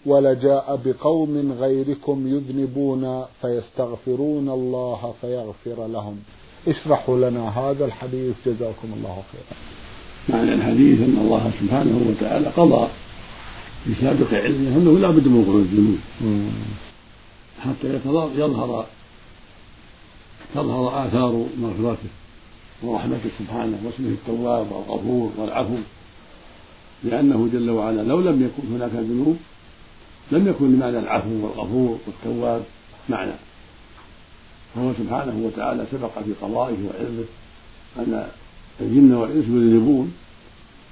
ولجاء 0.07 0.67
بقوم 0.85 1.53
غيركم 1.61 2.19
يذنبون 2.35 3.25
فيستغفرون 3.41 4.49
الله 4.49 5.15
فيغفر 5.21 5.87
لهم. 5.87 6.17
اشرحوا 6.69 7.19
لنا 7.25 7.45
هذا 7.61 7.85
الحديث 7.85 8.35
جزاكم 8.47 8.89
الله 8.97 9.23
خيرا. 9.31 9.55
معنى 10.29 10.55
الحديث 10.55 10.99
أن 11.01 11.17
الله 11.25 11.51
سبحانه 11.61 11.97
وتعالى 12.09 12.49
قضى 12.49 12.89
في 13.85 13.91
سابق 14.01 14.35
علمه 14.35 14.77
أنه 14.77 14.99
لا 14.99 15.11
بد 15.11 15.29
من 15.29 15.41
وقوع 15.41 15.61
الذنوب. 15.67 15.99
حتى 17.61 17.87
يظهر 18.43 18.87
تظهر 20.55 21.07
آثار 21.07 21.47
مغفرته 21.59 22.09
ورحمته 22.83 23.31
سبحانه 23.39 23.79
واسمه 23.85 24.09
التواب 24.09 24.73
والغفور 24.73 25.33
والعفو 25.37 25.77
لأنه 27.05 27.49
جل 27.53 27.71
وعلا 27.71 28.03
لو 28.03 28.21
لم 28.21 28.43
يكن 28.43 28.75
هناك 28.75 28.91
ذنوب 28.93 29.37
لم 30.33 30.49
يكن 30.49 30.73
لمعنى 30.73 30.99
العفو 30.99 31.31
والغفور 31.31 31.99
والتواب 32.07 32.63
معنى 33.09 33.33
فهو 34.75 34.93
سبحانه 34.99 35.47
وتعالى 35.47 35.87
سبق 35.91 36.19
في 36.19 36.33
قضائه 36.43 36.77
وعلمه 36.87 37.25
أن 37.99 38.27
الجن 38.81 39.15
والإنس 39.15 39.45
يذنبون 39.45 40.15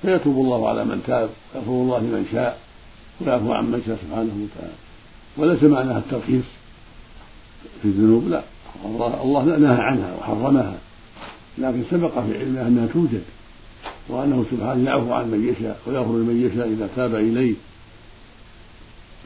فيتوب 0.03 0.37
الله 0.37 0.69
على 0.69 0.85
من 0.85 1.03
تاب 1.07 1.31
ويغفر 1.55 1.71
الله 1.71 1.99
لمن 1.99 2.27
شاء 2.33 2.61
ويعفو 3.21 3.53
عن 3.53 3.65
من 3.65 3.83
شاء 3.87 3.99
سبحانه 4.07 4.33
وتعالى. 4.45 4.75
وليس 5.37 5.63
معناها 5.63 5.99
الترخيص 5.99 6.45
في 7.83 7.89
الذنوب 7.89 8.29
لا. 8.29 8.43
الله 9.25 9.59
نهى 9.59 9.81
عنها 9.81 10.17
وحرمها. 10.21 10.75
لكن 11.59 11.83
سبق 11.91 12.21
في 12.21 12.39
علمه 12.39 12.67
أنها 12.67 12.87
توجد 12.87 13.23
وأنه 14.09 14.45
سبحانه 14.51 14.91
يعفو 14.91 15.13
عن 15.13 15.31
من 15.31 15.49
يشاء 15.49 15.81
ويغفر 15.87 16.13
لمن 16.13 16.51
يشاء 16.51 16.69
إذا 16.69 16.89
تاب 16.97 17.15
إليه. 17.15 17.55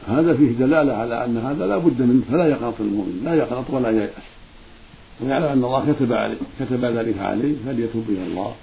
هذا 0.07 0.33
فيه 0.33 0.51
دلالة 0.51 0.93
على 0.93 1.25
أن 1.25 1.37
هذا 1.37 1.67
لا 1.67 1.77
بد 1.77 2.01
منه 2.01 2.21
فلا 2.31 2.47
يقنط 2.47 2.73
المؤمن 2.79 3.21
لا 3.25 3.33
يقنط 3.33 3.69
ولا 3.69 3.89
ييأس. 3.89 4.27
ويعلم 5.21 5.45
أن 5.45 5.63
الله 5.63 5.93
كتب 5.93 6.13
عليه 6.13 6.35
كتب 6.59 6.85
ذلك 6.85 7.19
عليه 7.19 7.55
فليتوب 7.65 8.05
إلى 8.09 8.23
الله 8.23 8.55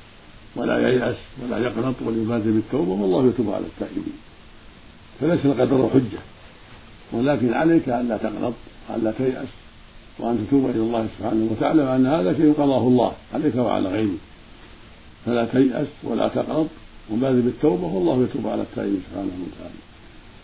ولا 0.57 0.89
ييأس 0.89 1.17
ولا 1.43 1.59
يقنط 1.59 1.95
وليبادر 2.07 2.51
بالتوبة 2.51 2.91
والله 2.91 3.29
يتوب 3.29 3.51
على 3.51 3.65
التائبين. 3.65 4.19
فليس 5.21 5.47
القدر 5.47 5.91
حجة 5.95 6.21
ولكن 7.13 7.55
عليك 7.55 7.89
الا 7.89 8.17
تقنط 8.17 8.55
والا 8.91 9.13
تيأس. 9.13 9.49
وأن 10.19 10.47
تتوب 10.47 10.71
إلى 10.71 10.81
الله 10.81 11.07
سبحانه 11.19 11.49
وتعلم 11.53 11.87
أن 11.87 12.07
هذا 12.07 12.35
شيء 12.35 12.53
قضاه 12.53 12.89
الله 12.89 13.13
عليك 13.35 13.57
وعلى 13.57 13.89
غيرك 13.89 14.19
فلا 15.27 15.45
تيأس 15.45 15.87
ولا 16.05 16.29
تقنط 16.29 16.67
وبادر 17.13 17.41
بالتوبة 17.41 17.87
والله 17.87 18.23
يتوب 18.23 18.47
على 18.47 18.63
التائبين 18.63 19.03
سبحانه 19.11 19.31
وتعالى. 19.47 19.81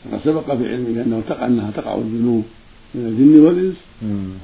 فقد 0.05 0.21
سبق 0.25 0.55
في 0.55 0.69
علمه 0.73 1.03
أنه 1.03 1.23
تقع 1.29 1.47
أنها 1.47 1.71
تقع 1.71 1.95
الذنوب 1.95 2.45
من 2.95 3.07
الجن 3.07 3.41
والإنس 3.41 3.77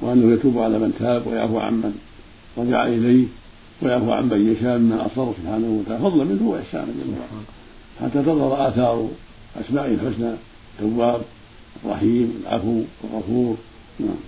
وأنه 0.01 0.33
يتوب 0.33 0.57
على 0.57 0.79
من 0.79 0.93
تاب 0.99 1.27
ويعفو 1.27 1.59
عن 1.59 1.73
من 1.73 1.93
رجع 2.57 2.87
إليه 2.87 3.25
ويعفو 3.81 4.11
عن 4.11 4.29
من 4.29 4.51
يشاء 4.51 4.77
ممن 4.77 4.97
أصر 4.97 5.33
سبحانه 5.33 5.67
وتعالى. 5.67 6.03
فضلا 6.03 6.23
منه 6.23 6.49
وإحسانا 6.49 6.85
جل 6.85 7.11
وعلا 7.11 7.43
حتى 8.01 8.23
تظهر 8.23 8.67
آثار 8.67 9.09
أسمائه 9.61 9.93
الحسنى 9.93 10.33
التواب 10.79 11.21
الرحيم 11.85 12.33
العفو 12.41 12.81
الغفور. 13.03 13.55
نعم. 13.99 14.19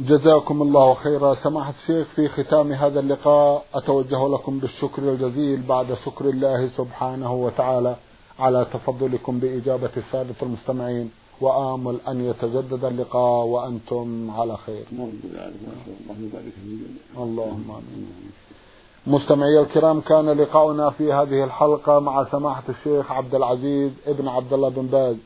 جزاكم 0.00 0.62
الله 0.62 0.94
خيرا. 0.94 1.34
سماحة 1.34 1.74
الشيخ 1.82 2.06
في 2.16 2.28
ختام 2.28 2.72
هذا 2.72 3.00
اللقاء 3.00 3.64
أتوجه 3.74 4.28
لكم 4.28 4.58
بالشكر 4.58 5.02
الجزيل 5.02 5.62
بعد 5.62 5.86
شكر 6.04 6.24
الله 6.24 6.68
سبحانه 6.76 7.34
وتعالى 7.34 7.96
على 8.38 8.66
تفضلكم 8.72 9.38
بإجابة 9.38 9.90
السادة 9.96 10.34
المستمعين. 10.42 11.10
وآمل 11.40 11.96
أن 12.08 12.24
يتجدد 12.24 12.84
اللقاء 12.84 13.44
وأنتم 13.44 14.30
على 14.30 14.56
خير. 14.56 14.84
اللهم 17.18 17.70
آمين. 17.70 18.32
مستمعي 19.06 19.60
الكرام 19.60 20.00
كان 20.00 20.30
لقاؤنا 20.30 20.90
في 20.90 21.12
هذه 21.12 21.44
الحلقة 21.44 21.98
مع 21.98 22.24
سماحة 22.32 22.62
الشيخ 22.68 23.12
عبد 23.12 23.34
العزيز 23.34 23.90
ابن 24.06 24.28
عبد 24.28 24.52
الله 24.52 24.68
بن 24.68 24.86
باز 24.86 25.16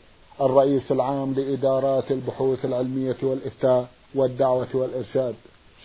الرئيس 0.40 0.92
العام 0.92 1.34
لإدارات 1.34 2.10
البحوث 2.10 2.64
العلمية 2.64 3.16
والإفتاء. 3.22 3.88
والدعوة 4.14 4.68
والإرشاد. 4.74 5.34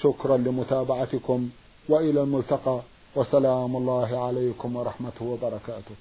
شكرا 0.01 0.37
لمتابعتكم 0.37 1.49
وإلى 1.89 2.21
الملتقى. 2.21 2.79
وسلام 3.15 3.75
الله 3.75 4.25
عليكم 4.25 4.75
ورحمته 4.75 5.25
وبركاته. 5.25 5.95